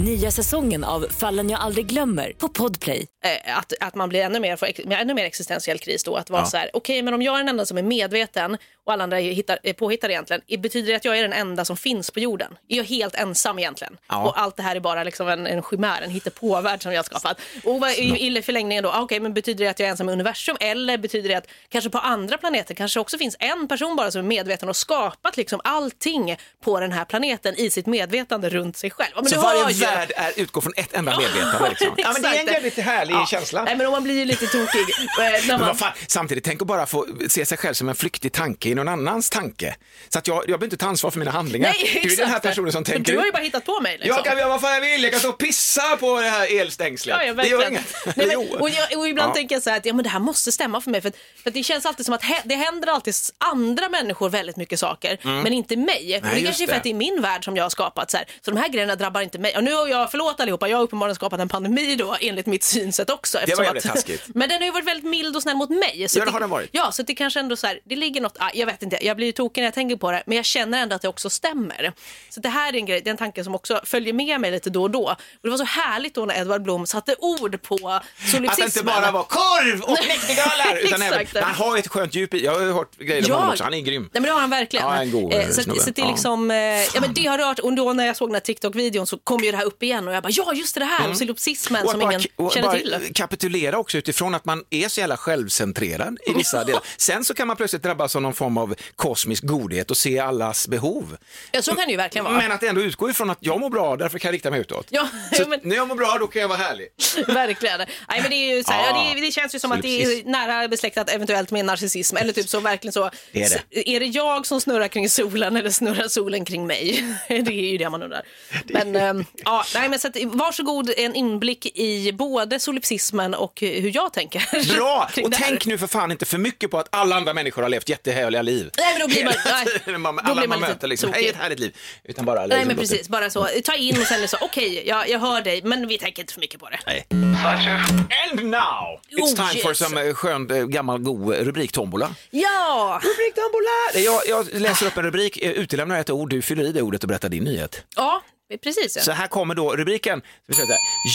Nya 0.00 0.30
säsongen 0.30 0.84
av 0.84 1.06
Fallen 1.10 1.50
jag 1.50 1.60
aldrig 1.60 1.86
glömmer 1.86 2.32
på 2.38 2.48
Podplay. 2.48 3.06
eh, 3.24 3.58
att, 3.58 3.72
att 3.80 3.94
man 3.94 4.08
blir 4.08 4.20
ännu 4.20 4.40
mer, 4.40 4.56
får 4.56 4.92
ännu 4.92 5.14
mer 5.14 5.24
existentiell 5.24 5.78
kris 5.78 6.04
då. 6.04 6.16
Att 6.16 6.30
vara 6.30 6.44
så 6.44 6.56
här, 6.56 6.70
okej 6.72 7.02
men 7.02 7.14
om 7.14 7.22
jag 7.22 7.34
är 7.34 7.38
den 7.38 7.48
enda 7.48 7.66
som 7.66 7.78
är 7.78 7.82
medveten 7.82 8.56
och 8.86 8.92
alla 8.92 9.04
andra 9.04 9.20
är, 9.20 9.32
hittar, 9.32 9.58
är 9.62 9.72
påhittade 9.72 10.12
egentligen, 10.12 10.42
betyder 10.58 10.90
det 10.90 10.96
att 10.96 11.04
jag 11.04 11.18
är 11.18 11.22
den 11.22 11.32
enda 11.32 11.64
som 11.64 11.76
finns 11.76 12.10
på 12.10 12.20
jorden? 12.20 12.56
Är 12.68 12.76
jag 12.76 12.84
helt 12.84 13.14
ensam 13.14 13.58
egentligen? 13.58 13.96
Ja. 14.08 14.22
Och 14.22 14.40
allt 14.40 14.56
det 14.56 14.62
här 14.62 14.76
är 14.76 14.80
bara 14.80 15.04
liksom 15.04 15.28
en, 15.28 15.46
en 15.46 15.62
chimär, 15.62 16.02
en 16.02 16.10
hittepåvärld 16.10 16.82
som 16.82 16.92
jag 16.92 16.98
har 16.98 17.04
skapat. 17.04 17.40
Och 17.64 17.80
vad, 17.80 17.90
i, 17.92 18.36
i 18.38 18.42
förlängningen 18.42 18.84
då, 18.84 18.90
ah, 18.90 19.00
okej 19.00 19.20
men 19.20 19.34
betyder 19.34 19.64
det 19.64 19.70
att 19.70 19.78
jag 19.78 19.86
är 19.86 19.90
ensam 19.90 20.08
i 20.08 20.12
universum? 20.12 20.56
Eller 20.60 20.98
betyder 20.98 21.28
det 21.28 21.34
att 21.34 21.46
kanske 21.68 21.90
på 21.90 21.98
andra 21.98 22.38
planeter 22.38 22.74
kanske 22.74 23.00
också 23.00 23.18
finns 23.18 23.36
en 23.38 23.68
person 23.68 23.96
bara 23.96 24.10
som 24.10 24.18
är 24.18 24.22
medveten 24.22 24.68
och 24.68 24.76
skapat 24.76 25.36
liksom 25.36 25.60
allting 25.64 26.36
på 26.64 26.80
den 26.80 26.92
här 26.92 27.04
planeten 27.04 27.54
i 27.58 27.70
sitt 27.70 27.86
medvetande 27.86 28.48
runt 28.48 28.76
sig 28.76 28.90
själv? 28.90 29.12
Ja, 29.14 29.22
men 29.22 29.30
Så 29.30 29.40
varje 29.40 29.70
ju- 29.72 29.80
värld 29.86 30.12
är, 30.16 30.32
utgår 30.40 30.60
från 30.60 30.72
ett 30.76 30.92
enda 30.94 31.16
medvetande. 31.18 31.68
Liksom. 31.68 31.88
Ja, 31.96 32.12
men 32.12 32.22
det 32.22 32.28
är 32.28 32.40
en 32.40 32.46
jävligt 32.46 32.76
härlig 32.78 33.16
känsla. 33.28 33.62
Nej 33.64 33.76
men 33.76 33.86
om 33.86 33.92
man 33.92 34.02
blir 34.04 34.14
ju 34.18 34.24
lite 34.24 34.46
tokig. 34.46 34.80
eh, 35.20 35.46
när 35.48 35.58
man- 35.58 35.76
samtidigt, 36.06 36.44
tänk 36.44 36.62
att 36.62 36.68
bara 36.68 36.86
få 36.86 37.06
se 37.28 37.46
sig 37.46 37.58
själv 37.58 37.74
som 37.74 37.88
en 37.88 37.94
flyktig 37.94 38.32
tanke 38.32 38.71
i 38.72 38.74
någon 38.74 38.88
annans 38.88 39.30
tanke. 39.30 39.76
Så 40.08 40.18
att 40.18 40.26
jag, 40.28 40.36
jag 40.36 40.46
behöver 40.46 40.64
inte 40.64 40.76
ta 40.76 40.86
ansvar 40.86 41.10
för 41.10 41.18
mina 41.18 41.30
handlingar. 41.30 41.68
Nej, 41.82 42.00
du 42.02 42.12
är 42.12 42.16
den 42.16 42.28
här 42.28 42.38
personen 42.38 42.72
som 42.72 42.84
tänker 42.84 43.12
Du 43.12 43.18
har 43.18 43.24
ju 43.26 43.32
bara 43.32 43.42
hittat 43.42 43.64
på 43.66 43.80
mig. 43.80 43.92
Liksom. 43.98 44.16
Jag 44.16 44.24
kan 44.24 44.38
göra 44.38 44.48
vad 44.48 44.60
fan 44.60 44.72
jag 44.74 44.80
vill, 44.80 45.02
jag 45.02 45.10
kan 45.12 45.20
stå 45.20 45.28
och 45.28 45.38
pissa 45.38 45.96
på 45.96 46.20
det 46.20 46.28
här 46.28 46.60
elstängslet. 46.60 47.16
Ja, 47.20 47.24
ja, 47.26 47.34
det 47.34 47.48
gör 47.48 47.68
inget. 47.68 47.94
Nej, 48.16 48.26
men, 48.26 48.36
och, 48.60 48.70
jag, 48.70 48.98
och 48.98 49.08
ibland 49.08 49.30
Ja. 49.30 49.34
tänker 49.34 49.54
jag 49.56 49.62
så 49.62 49.70
här 49.70 49.76
att 49.76 49.86
ja, 49.86 49.92
men 49.94 50.02
det 50.02 50.08
här 50.10 50.18
måste 50.18 50.52
stämma 50.52 50.80
för 50.80 50.90
mig. 50.90 51.00
För, 51.00 51.08
att, 51.08 51.16
för 51.42 51.50
att 51.50 51.54
det 51.54 51.62
känns 51.62 51.86
alltid 51.86 52.06
som 52.06 52.14
att 52.14 52.24
he, 52.24 52.42
det 52.44 52.54
händer 52.54 52.88
alltid 52.88 53.14
andra 53.38 53.88
människor 53.88 54.28
väldigt 54.30 54.56
mycket 54.56 54.78
saker, 54.80 55.18
men 55.22 55.52
inte 55.52 55.76
mig. 55.76 56.20
och 56.22 56.28
det 56.34 56.42
kanske 56.42 56.64
är 56.64 56.66
för 56.66 56.72
det. 56.72 56.76
att 56.76 56.82
det 56.82 56.90
är 56.90 56.94
min 56.94 57.22
värld 57.22 57.44
som 57.44 57.56
jag 57.56 57.64
har 57.64 57.70
skapat. 57.70 58.10
Så, 58.10 58.16
här. 58.16 58.26
så 58.44 58.50
de 58.50 58.56
här 58.60 58.68
grejerna 58.68 58.96
drabbar 58.96 59.20
inte 59.20 59.38
mig. 59.38 59.56
Och 59.56 59.64
nu 59.64 59.72
har 59.72 59.88
jag, 59.88 60.10
förlåt 60.10 60.40
allihopa, 60.40 60.68
jag 60.68 60.76
har 60.76 60.84
uppenbarligen 60.84 61.14
skapat 61.14 61.40
en 61.40 61.48
pandemi 61.48 61.94
då 61.96 62.16
enligt 62.20 62.46
mitt 62.46 62.62
synsätt 62.62 63.10
också. 63.10 63.38
eftersom 63.38 63.64
jävligt 63.64 63.86
att, 63.86 63.92
taskigt. 63.94 64.22
Men 64.34 64.48
den 64.48 64.58
har 64.58 64.66
ju 64.66 64.72
varit 64.72 64.86
väldigt 64.86 65.04
mild 65.10 65.36
och 65.36 65.42
snäll 65.42 65.56
mot 65.56 65.70
mig. 65.70 66.08
Så 66.08 66.18
Ja, 66.18 66.24
det 66.24 66.30
har 66.30 66.40
den 66.40 66.50
varit. 66.50 66.68
Ja, 66.72 66.92
så 66.92 67.02
det 67.02 67.14
kanske 67.14 67.40
ändå 67.40 67.56
så 67.56 67.66
här, 67.66 67.80
det 67.84 67.96
ligger 67.96 68.20
något, 68.20 68.36
jag 68.62 68.66
vet 68.66 68.82
inte, 68.82 69.06
jag 69.06 69.16
blir 69.16 69.26
ju 69.26 69.32
tokig 69.32 69.60
när 69.60 69.66
jag 69.66 69.74
tänker 69.74 69.96
på 69.96 70.10
det, 70.10 70.22
men 70.26 70.36
jag 70.36 70.44
känner 70.44 70.82
ändå 70.82 70.96
att 70.96 71.02
det 71.02 71.08
också 71.08 71.30
stämmer. 71.30 71.92
Så 72.28 72.40
det 72.40 72.48
här 72.48 72.72
är 72.72 72.76
en 72.76 72.86
grej, 72.86 73.00
det 73.04 73.08
är 73.08 73.12
en 73.12 73.16
tanke 73.16 73.44
som 73.44 73.54
också 73.54 73.80
följer 73.84 74.12
med 74.12 74.40
mig 74.40 74.50
lite 74.50 74.70
då 74.70 74.82
och 74.82 74.90
då. 74.90 75.02
Och 75.10 75.16
det 75.42 75.50
var 75.50 75.56
så 75.58 75.64
härligt 75.64 76.14
då 76.14 76.24
när 76.26 76.40
Edvard 76.40 76.62
Blom 76.62 76.86
satte 76.86 77.14
ord 77.18 77.62
på 77.62 77.76
solipsismen. 77.76 78.48
Att 78.50 78.56
det 78.56 78.64
inte 78.64 78.82
bara 78.82 79.10
var 79.10 79.22
korv 79.22 79.80
och 79.82 79.98
näktergalar, 80.08 80.76
utan 80.82 81.02
även, 81.02 81.26
han 81.42 81.54
har 81.54 81.78
ett 81.78 81.88
skönt 81.88 82.14
djup 82.14 82.34
i, 82.34 82.44
jag 82.44 82.52
har 82.60 82.72
hört 82.72 82.96
grejer 82.98 83.24
om 83.26 83.30
honom 83.36 83.50
också, 83.50 83.64
han 83.64 83.74
är 83.74 83.80
grym. 83.80 84.02
Nej 84.02 84.10
men 84.12 84.22
det 84.22 84.30
har 84.30 84.40
han 84.40 84.50
verkligen. 84.50 84.86
Ja, 84.86 84.96
en 84.96 85.10
god, 85.10 85.32
eh, 85.32 85.48
så, 85.48 85.62
så 85.62 85.70
det 85.90 85.98
är 85.98 86.02
Ja. 86.04 86.10
liksom, 86.10 86.50
eh, 86.50 86.56
ja 86.56 87.00
men 87.00 87.14
det 87.14 87.26
har 87.26 87.38
rört, 87.38 87.58
och 87.58 87.72
då 87.72 87.92
när 87.92 88.06
jag 88.06 88.16
såg 88.16 88.28
den 88.28 88.34
här 88.34 88.40
TikTok-videon 88.40 89.06
så 89.06 89.18
kom 89.18 89.44
ju 89.44 89.50
det 89.50 89.56
här 89.56 89.64
upp 89.64 89.82
igen 89.82 90.08
och 90.08 90.14
jag 90.14 90.22
bara, 90.22 90.30
ja 90.32 90.52
just 90.54 90.74
det, 90.74 90.84
här, 90.84 91.14
solipsismen 91.14 91.82
Mm. 91.82 91.84
Att 91.86 91.90
som 91.90 92.00
bara, 92.00 92.12
ingen 92.12 92.50
känner 92.50 92.98
till. 92.98 93.14
kapitulera 93.14 93.78
också 93.78 93.98
utifrån 93.98 94.34
att 94.34 94.44
man 94.44 94.64
är 94.70 94.88
så 94.88 95.00
jävla 95.00 95.16
självcentrerad 95.16 96.18
i 96.26 96.32
vissa 96.34 96.64
delar. 96.64 96.82
Sen 96.96 97.24
så 97.24 97.34
kan 97.34 97.46
man 97.48 97.56
plötsligt 97.56 97.82
drabbas 97.82 98.16
av 98.16 98.22
någon 98.22 98.34
form 98.34 98.51
av 98.58 98.74
kosmisk 98.96 99.42
godhet 99.44 99.90
och 99.90 99.96
se 99.96 100.18
allas 100.18 100.68
behov. 100.68 101.16
Ja 101.52 101.62
så 101.62 101.74
kan 101.74 101.84
det 101.86 101.90
ju 101.90 101.96
verkligen 101.96 102.24
vara. 102.24 102.34
Men 102.36 102.52
att 102.52 102.62
ändå 102.62 102.80
utgå 102.80 103.10
ifrån 103.10 103.30
att 103.30 103.38
jag 103.40 103.60
mår 103.60 103.70
bra, 103.70 103.96
därför 103.96 104.18
kan 104.18 104.28
jag 104.28 104.34
rikta 104.34 104.50
mig 104.50 104.60
utåt. 104.60 104.86
Ja, 104.90 105.08
Så 105.32 105.48
men- 105.48 105.60
när 105.62 105.76
jag 105.76 105.88
mår 105.88 105.94
bra, 105.94 106.16
då 106.20 106.26
kan 106.26 106.42
jag 106.42 106.48
vara 106.48 106.58
härlig. 106.58 106.88
Verkligen. 107.26 107.78
Nej, 107.78 108.20
men 108.20 108.30
det, 108.30 108.36
är 108.36 108.56
ju 108.56 108.64
så 108.64 108.72
här, 108.72 108.82
Ja. 108.90 109.12
det, 109.14 109.20
det 109.20 109.32
känns 109.32 109.54
ju 109.54 109.58
som 109.58 109.72
att 109.72 109.82
det 109.82 110.02
är 110.02 110.24
nära 110.24 110.68
besläktat 110.68 111.10
eventuellt 111.10 111.50
med 111.50 111.64
narcissism. 111.64 112.16
Eller 112.16 112.32
typ 112.32 112.48
så 112.48 112.60
verkligen 112.60 112.92
så. 112.92 113.10
Det 113.32 113.42
är 113.42 113.50
det. 113.70 113.88
Är 113.90 114.00
det 114.00 114.06
jag 114.06 114.46
som 114.46 114.60
snurrar 114.60 114.88
kring 114.88 115.08
solen 115.08 115.56
eller 115.56 115.70
snurrar 115.70 116.08
solen 116.08 116.44
kring 116.44 116.66
mig? 116.66 117.04
det 117.28 117.34
är 117.34 117.50
ju 117.72 117.78
det 117.78 117.90
man 117.90 118.02
undrar. 118.02 118.22
Men, 118.64 118.96
ehm, 118.96 119.24
ja, 119.44 119.64
nej, 119.74 119.88
men 119.88 119.98
så 119.98 120.08
att, 120.08 120.16
varsågod 120.24 120.90
en 120.96 121.14
inblick 121.14 121.66
i 121.78 122.12
både 122.12 122.60
solipsismen 122.60 123.34
och 123.34 123.60
hur 123.60 123.90
jag 123.94 124.12
tänker. 124.12 124.74
Bra! 124.76 125.10
Och 125.24 125.32
tänk 125.32 125.66
nu 125.66 125.78
för 125.78 125.86
fan 125.86 126.10
inte 126.12 126.24
för 126.24 126.38
mycket 126.38 126.70
på 126.70 126.78
att 126.78 126.88
alla 126.90 127.16
andra 127.16 127.34
människor 127.34 127.62
har 127.62 127.68
levt 127.68 127.88
jättehärliga 127.88 128.41
liv. 128.42 128.70
Nej, 128.78 128.92
men 128.92 129.00
då 129.00 129.08
blir 129.08 129.24
man- 129.24 129.34
nej, 129.86 129.98
man, 129.98 130.16
då 130.16 130.22
alla 130.22 130.34
blir 130.40 130.48
man 130.48 130.60
man 130.60 130.68
möter 130.68 130.88
liksom, 130.88 131.12
hej 131.12 131.28
ett 131.28 131.36
härligt 131.36 131.58
liv. 131.58 131.76
Utan 132.04 132.24
bara 132.24 132.46
Nej, 132.46 132.58
men 132.58 132.68
liksom, 132.68 132.76
precis. 132.76 133.08
Bara 133.08 133.30
så. 133.30 133.48
Ta 133.64 133.74
in 133.74 134.00
och 134.00 134.06
sen 134.06 134.28
så, 134.28 134.36
okej, 134.40 134.82
jag, 134.88 135.08
jag 135.08 135.18
hör 135.18 135.42
dig, 135.42 135.62
men 135.62 135.88
vi 135.88 135.98
tänker 135.98 136.22
inte 136.22 136.32
för 136.34 136.40
mycket 136.40 136.60
på 136.60 136.68
det. 136.68 136.78
Nej. 136.86 137.06
And 137.10 138.44
now 138.44 139.00
it's 139.10 139.22
Oh, 139.22 139.48
time 139.48 139.62
for 139.62 139.70
yes. 139.70 139.78
some 139.78 140.08
eh, 140.08 140.14
skön 140.14 140.50
eh, 140.50 140.64
gammal 140.64 140.98
god 140.98 141.34
eh, 141.34 141.38
rubrik-tombola. 141.44 142.14
Ja! 142.30 143.00
Rubrik-tombola! 143.02 144.04
Jag, 144.04 144.22
jag 144.28 144.60
läser 144.60 144.86
upp 144.86 144.96
en 144.96 145.04
rubrik, 145.04 145.38
utelämnar 145.38 146.00
ett 146.00 146.10
ord, 146.10 146.30
du 146.30 146.42
fyller 146.42 146.64
i 146.64 146.72
det 146.72 146.82
ordet 146.82 147.02
och 147.02 147.08
berättar 147.08 147.28
din 147.28 147.44
nyhet. 147.44 147.84
Ja, 147.96 148.22
precis. 148.62 148.96
Ja. 148.96 149.02
Så 149.02 149.12
här 149.12 149.26
kommer 149.26 149.54
då 149.54 149.76
rubriken. 149.76 150.22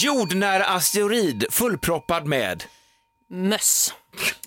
Jordnära 0.04 0.66
asteroid 0.66 1.46
fullproppad 1.50 2.26
med... 2.26 2.64
Möss. 3.30 3.94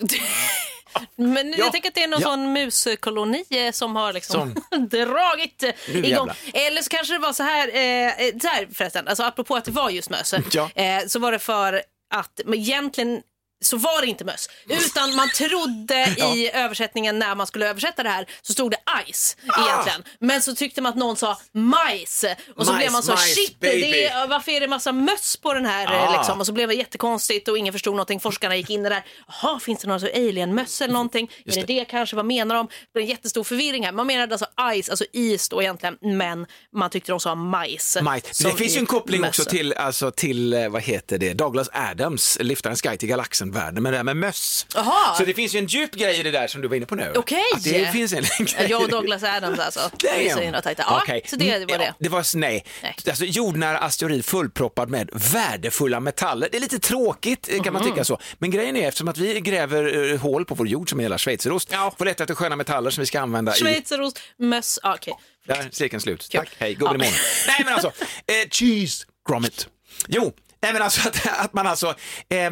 Men 1.16 1.50
Ja, 1.50 1.57
jag 1.59 1.73
tänker 1.73 1.88
att 1.88 1.95
det 1.95 2.02
är 2.04 2.09
någon 2.09 2.21
sån 2.23 2.52
muskoloni 2.52 3.45
eh, 3.50 3.73
som 3.73 3.97
har 3.97 4.12
liksom 4.12 4.54
Som- 4.71 4.88
dragit 4.88 5.62
igång. 5.88 6.30
Eller 6.54 6.83
så 6.83 6.88
kanske 6.88 7.14
det 7.14 7.19
var 7.19 7.33
så 7.33 7.42
här, 7.42 7.69
eh, 7.75 8.07
eh, 8.26 8.35
så 8.42 8.49
här 8.49 8.69
förresten, 8.75 9.09
alltså 9.09 9.23
apropå 9.23 9.57
att 9.57 9.64
det 9.64 9.71
var 9.71 9.90
just 9.90 10.11
möss, 10.11 10.35
Ja. 10.52 10.71
eh, 10.75 11.07
så 11.07 11.19
var 11.19 11.33
det 11.33 11.38
för 11.38 11.83
att 12.14 12.40
men 12.45 12.59
egentligen 12.59 13.23
så 13.64 13.76
var 13.76 14.00
det 14.00 14.07
inte 14.07 14.25
möss, 14.25 14.49
utan 14.69 15.17
man 15.17 15.31
trodde 15.31 16.14
i 16.37 16.50
översättningen 16.55 17.19
när 17.19 17.35
man 17.35 17.47
skulle 17.47 17.69
översätta 17.71 18.02
det 18.02 18.09
här 18.09 18.26
så 18.43 18.52
stod 18.52 18.71
det 18.71 18.79
ice 19.12 19.37
egentligen. 19.59 20.02
Men 20.19 20.43
så 20.43 20.55
tyckte 20.55 20.81
man 20.81 20.90
att 20.90 20.97
någon 20.99 21.17
sa 21.17 21.38
majs 21.52 22.25
och 22.57 22.67
så 22.67 22.73
Majs, 22.73 22.83
blev 22.83 22.93
man 22.93 23.02
så 23.02 23.12
majs, 23.12 23.35
shit, 23.35 23.61
baby." 23.61 23.81
det 23.81 24.05
är, 24.07 24.26
varför 24.26 24.52
är 24.52 24.61
det 24.61 24.69
massa 24.69 24.93
möss 24.93 25.37
på 25.37 25.55
den 25.55 25.67
här 25.67 25.87
Ah. 25.90 26.17
liksom? 26.19 26.40
Och 26.40 26.47
så 26.47 26.52
blev 26.52 26.69
det 26.69 26.75
jättekonstigt 26.75 27.49
och 27.49 27.59
ingen 27.59 27.73
förstod 27.73 27.95
någonting. 27.95 28.21
Forskarna 28.21 28.57
gick 28.57 28.71
in 28.71 28.81
i 28.81 28.83
det 28.83 28.88
där. 28.88 29.05
Jaha, 29.29 29.61
finns 29.61 29.81
det 29.81 29.87
några 29.88 30.00
så 30.00 30.07
alien-möss 30.07 30.81
eller 30.81 30.93
någonting? 30.93 31.31
är 31.47 31.55
det 31.55 31.62
det 31.62 31.85
kanske? 31.85 32.17
Vad 32.17 32.25
menar 32.26 32.55
de? 32.55 32.67
Det 32.67 32.93
blev 32.93 33.02
en 33.02 33.11
jättestor 33.11 33.45
förvirring 33.45 33.85
här. 33.85 33.93
Man 33.93 34.07
menade 34.07 34.35
alltså 34.35 34.47
ice, 34.83 34.88
alltså 34.88 35.05
is 35.12 35.49
då 35.49 35.62
egentligen, 35.62 35.97
men 36.00 36.47
man 36.73 36.90
tyckte 36.90 37.12
de 37.12 37.21
sa 37.21 37.35
majs. 37.35 37.99
Majt. 38.02 38.38
Det 38.43 38.52
finns 38.52 38.76
ju 38.76 38.79
en 38.79 38.87
koppling 38.87 39.21
möss. 39.21 39.29
också 39.38 39.50
till, 39.50 39.73
alltså, 39.73 40.11
till, 40.11 40.52
eh, 40.52 40.69
vad 40.69 40.83
heter 40.83 41.19
det, 41.19 41.35
Douglas 41.35 41.69
Adams, 41.73 42.38
Lyftarens 42.40 42.83
guide 42.83 42.99
till 43.00 43.09
galaxen 43.09 43.50
från 43.52 43.62
världen 43.62 43.83
med 43.83 43.92
det 43.92 43.97
här 43.97 44.04
med 44.04 44.16
möss. 44.16 44.66
Jaha. 44.75 45.14
Så 45.16 45.25
det 45.25 45.35
finns 45.35 45.54
ju 45.54 45.59
en 45.59 45.66
djup 45.66 45.95
grej 45.95 46.21
i 46.21 46.23
det 46.23 46.30
där 46.30 46.47
som 46.47 46.61
du 46.61 46.69
var 46.69 46.76
inne 46.76 46.87
på 46.87 46.95
nu. 46.95 47.12
Okej. 47.16 47.42
Att 47.57 47.64
det 47.64 47.92
finns 47.92 48.12
en 48.12 48.23
grej. 48.38 48.66
Jag 48.71 48.83
och 48.83 48.88
Douglas 48.88 49.23
Adams 49.23 49.59
alltså. 49.59 49.90
Det 49.99 50.28
är 50.28 50.35
så 50.35 50.40
himla 50.40 50.62
tajta. 50.62 50.85
Ja, 50.87 51.00
Okej. 51.02 51.23
så 51.26 51.37
det 51.37 51.59
var 51.71 51.78
det. 51.78 51.85
Ja, 51.85 51.95
det 51.99 52.09
var, 52.09 52.37
nej. 52.37 52.64
Nej. 52.83 52.97
Alltså, 53.09 53.25
jordnära 53.25 53.78
asteroid 53.78 54.25
fullproppad 54.25 54.88
med 54.90 55.11
värdefulla 55.12 56.00
metaller. 56.00 56.49
Det 56.52 56.57
är 56.59 56.61
lite 56.61 56.78
tråkigt 56.78 57.49
eh, 57.52 57.62
kan 57.62 57.73
man 57.73 57.83
Mhm. 57.83 57.90
tycka 57.90 58.04
så. 58.04 58.19
Men 58.38 58.50
grejen 58.50 58.76
är 58.76 58.88
eftersom 58.88 59.09
att 59.09 59.19
vi 59.19 59.40
gräver 59.40 60.12
eh, 60.12 60.21
hål 60.21 60.45
på 60.45 60.54
vår 60.54 60.69
jord 60.69 60.90
som 60.90 60.99
är 60.99 61.02
hela 61.04 61.19
schweizerost, 61.19 61.69
Ja. 61.73 61.95
får 61.99 62.04
leta 62.04 62.23
efter 62.25 62.35
sköna 62.35 62.57
metaller 62.57 62.90
som 62.90 63.02
vi 63.02 63.07
ska 63.07 63.21
använda 63.21 63.57
i 63.57 63.59
Schweizerost, 63.59 64.21
möss, 64.38 64.78
ah, 64.83 64.95
okej. 64.95 65.14
där, 65.47 65.69
cirkeln 65.73 66.00
slut. 66.00 66.28
Kul. 66.30 66.38
Tack, 66.40 66.50
hej, 66.59 66.75
gubben 66.75 66.87
Ja. 67.00 67.07
imorgon. 67.07 67.12
Nej 67.47 67.62
men 67.64 67.75
alltså, 67.75 67.88
eh, 68.26 68.49
cheese 68.50 69.04
grommet. 69.28 69.69
Jo, 70.09 70.33
nej 70.62 70.73
men 70.73 70.83
alltså 70.83 71.09
att, 71.09 71.26
att 71.45 71.52
man 71.52 71.67
alltså, 71.67 71.87
eh, 72.29 72.50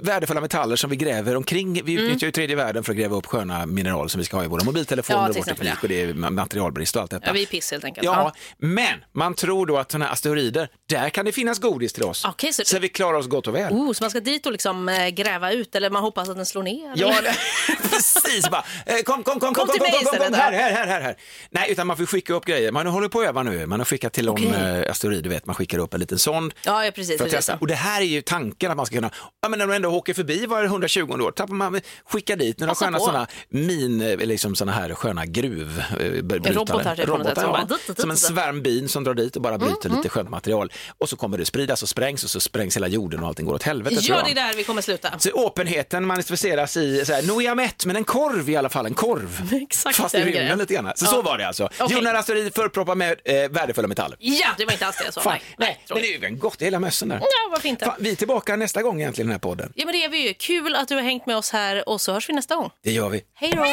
värdefulla 0.00 0.40
metaller 0.40 0.76
som 0.76 0.90
vi 0.90 0.96
gräver 0.96 1.36
omkring, 1.36 1.82
vi 1.84 1.92
utnyttjar 1.92 2.26
ju 2.26 2.32
tredje 2.32 2.56
världen 2.56 2.84
för 2.84 2.92
att 2.92 2.98
gräva 2.98 3.16
upp 3.16 3.26
sköna 3.26 3.66
mineral 3.66 4.10
som 4.10 4.18
vi 4.18 4.24
ska 4.24 4.36
ha 4.36 4.44
i 4.44 4.46
våra 4.46 4.64
mobiltelefoner 4.64 5.20
Ja, 5.22 5.28
och 5.28 5.36
vår 5.36 5.42
teknik 5.42 5.82
och 5.82 5.88
det 5.88 6.00
är 6.02 6.06
ma- 6.12 6.30
materialbrist 6.30 6.96
och 6.96 7.02
allt 7.02 7.10
detta. 7.10 7.26
Ja, 7.26 7.32
vi 7.32 7.42
är 7.42 7.46
piss 7.46 7.70
helt 7.70 7.84
enkelt. 7.84 8.04
Ja, 8.04 8.32
men 8.58 8.94
man 9.12 9.34
tror 9.34 9.66
då 9.66 9.78
att 9.78 9.90
sådana 9.92 10.04
här 10.04 10.12
asteroider, 10.12 10.68
där 10.88 11.10
kan 11.10 11.24
det 11.24 11.32
finnas 11.32 11.58
godis 11.58 11.92
till 11.92 12.02
oss. 12.02 12.24
Okej, 12.24 12.52
så- 12.52 12.62
så 12.64 12.78
vi 12.78 12.88
klarar 12.88 13.18
oss 13.18 13.26
gott 13.26 13.46
och 13.46 13.54
väl. 13.54 13.72
Oh, 13.72 13.92
så 13.92 14.04
man 14.04 14.10
ska 14.10 14.20
dit 14.20 14.46
och 14.46 14.52
liksom 14.52 14.88
eh, 14.88 15.08
gräva 15.08 15.52
ut 15.52 15.74
eller 15.74 15.90
man 15.90 16.02
hoppas 16.02 16.28
att 16.28 16.36
den 16.36 16.46
slår 16.46 16.62
ner? 16.62 16.92
Ja, 16.96 17.14
precis. 17.90 18.50
Bara, 18.50 18.64
eh, 18.86 18.96
kom, 19.04 19.22
kom, 19.22 19.40
kom, 19.40 19.54
kom, 19.54 19.54
kom, 19.54 19.66
kom, 19.66 19.78
kom, 19.78 19.90
kom, 19.90 20.00
istället, 20.02 20.36
här, 20.38 20.52
här, 20.52 20.70
här, 20.72 20.86
här, 20.86 21.00
här. 21.00 21.16
Nej, 21.50 21.72
utan 21.72 21.86
man 21.86 21.96
får 21.96 22.06
skicka 22.06 22.34
upp 22.34 22.44
grejer. 22.44 22.72
Man 22.72 22.86
håller 22.86 23.08
på 23.08 23.20
att 23.20 23.26
öva 23.28 23.42
nu. 23.42 23.66
Man 23.66 23.80
har 23.80 23.84
skickat 23.84 24.12
till 24.12 24.26
någon 24.26 24.46
Okej. 24.48 24.80
eh, 24.84 24.90
asteroid, 24.90 25.22
du 25.24 25.28
vet, 25.28 25.46
man 25.46 25.54
skickar 25.54 25.78
upp 25.78 25.94
en 25.94 26.00
liten 26.00 26.18
sond. 26.40 26.54
Ja, 26.62 26.84
ja, 26.84 26.90
precis. 26.90 27.18
För 27.18 27.24
att 27.24 27.30
precis. 27.30 27.46
testa. 27.46 27.58
Och 27.60 27.66
det 27.66 27.74
här 27.74 28.00
är 28.00 28.04
ju 28.04 28.22
tanken 28.22 28.70
att 28.70 28.76
man 28.76 28.86
ska 28.86 28.96
kunna, 28.96 29.10
ja 29.42 29.48
men 29.48 29.58
när 29.58 29.66
du 29.66 29.74
ändå 29.74 29.88
åker 29.88 30.14
förbi 30.14 30.46
var 30.46 30.64
120 30.64 31.00
år, 31.02 31.30
tappar 31.30 31.54
man, 31.54 31.80
skicka 32.04 32.36
dit 32.36 32.58
några 32.58 32.70
Passa 32.70 32.84
sköna 32.84 32.98
sådana 32.98 33.26
min, 33.48 34.00
eh, 34.00 34.16
liksom 34.16 34.54
sådana 34.54 34.72
här 34.72 34.94
sköna 34.94 35.26
gruvbrytare. 35.26 36.52
Robotar 36.54 36.96
typ 36.96 37.06
sätt, 37.26 37.38
som 37.38 37.50
ja. 37.52 37.60
en 37.60 38.08
dutt. 38.08 38.18
svärm 38.18 38.62
bin 38.62 38.88
som 38.88 39.04
drar 39.04 39.14
dit 39.14 39.36
och 39.36 39.42
bara 39.42 39.58
bryter 39.58 39.90
Mm, 39.90 39.96
lite 39.96 40.08
skönt 40.08 40.30
material. 40.30 40.72
Och 40.98 41.08
så 41.08 41.16
kommer 41.16 41.38
det 41.38 41.44
spridas 41.44 41.82
och 41.82 41.88
sprängs 41.88 42.24
och 42.24 42.30
så 42.30 42.40
sprängs 42.40 42.76
hela 42.76 42.88
jorden 42.88 43.20
och 43.20 43.28
allting 43.28 43.46
går 43.46 43.54
åt 43.54 43.62
helvete. 43.62 43.96
Ja, 44.00 44.22
det 44.24 44.30
är 44.30 44.34
där 44.34 44.54
vi 44.56 44.64
kommer 44.64 44.82
sluta. 44.82 45.18
Så 45.18 45.46
öppenheten 45.46 46.06
manifesteras 46.06 46.76
i, 46.76 47.04
så 47.06 47.12
här, 47.12 47.22
nog 47.22 47.42
är 47.42 47.46
jag 47.46 47.56
mätt, 47.56 47.86
men 47.86 47.96
en 47.96 48.04
korv 48.04 48.50
i 48.50 48.56
alla 48.56 48.68
fall, 48.68 48.86
en 48.86 48.94
korv. 48.94 49.54
Exakt 49.62 49.96
Fast 49.96 50.14
i 50.14 50.18
den 50.18 50.26
rymden 50.26 50.58
lite 50.58 50.74
grann. 50.74 50.92
Så 50.94 51.04
Ja. 51.04 51.10
så 51.10 51.22
var 51.22 51.38
det 51.38 51.46
alltså. 51.46 51.64
Okej. 51.64 51.96
Jordnära 51.96 52.18
asteroid 52.18 52.54
förproppad 52.54 52.98
med 52.98 53.20
eh, 53.24 53.50
värdefulla 53.50 53.88
metaller. 53.88 54.16
Ja, 54.20 54.48
det 54.58 54.64
var 54.64 54.72
inte 54.72 54.86
alls 54.86 54.96
det 54.96 55.04
jag 55.04 55.14
sa. 55.14 55.20
Fan, 55.20 55.38
Nej, 55.58 55.84
nej, 55.90 56.00
nej, 56.00 56.29
men 56.30 56.36
det 56.36 56.36
är 56.36 56.36
ju 56.36 56.36
en 56.36 56.38
gott 56.38 56.62
i 56.62 56.64
hela 56.64 56.80
mössen 56.80 57.08
där. 57.08 57.18
Ja, 57.20 57.26
vad 57.50 57.62
fint. 57.62 57.82
Fan, 57.82 57.94
vi 57.98 58.10
är 58.10 58.16
tillbaka 58.16 58.56
nästa 58.56 58.82
gång 58.82 59.00
egentligen 59.00 59.26
i 59.26 59.28
den 59.28 59.32
här 59.32 59.38
podden. 59.38 59.72
Ja, 59.74 59.84
men 59.84 59.92
det 59.92 60.04
är 60.04 60.08
vi 60.08 60.28
ju. 60.28 60.34
Kul 60.34 60.74
att 60.74 60.88
du 60.88 60.94
har 60.94 61.02
hängt 61.02 61.26
med 61.26 61.36
oss 61.36 61.50
här 61.50 61.88
och 61.88 62.00
så 62.00 62.12
hörs 62.12 62.28
vi 62.28 62.32
nästa 62.34 62.56
gång. 62.56 62.70
Det 62.82 62.92
gör 62.92 63.08
vi. 63.08 63.22
Hej 63.34 63.52
då! 63.56 63.64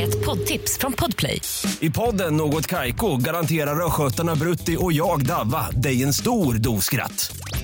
Ett 0.00 0.24
poddtips 0.24 0.78
från 0.78 0.92
Podplay. 0.92 1.40
I 1.80 1.90
podden 1.90 2.36
Något 2.36 2.66
Kaiko 2.66 3.16
garanterar 3.16 3.86
östgötarna 3.86 4.34
Brutti 4.34 4.76
och 4.80 4.92
jag, 4.92 5.26
Davva, 5.26 5.70
dig 5.70 6.02
en 6.02 6.12
stor 6.12 6.54
dos 6.54 6.84
skratt. 6.84 7.36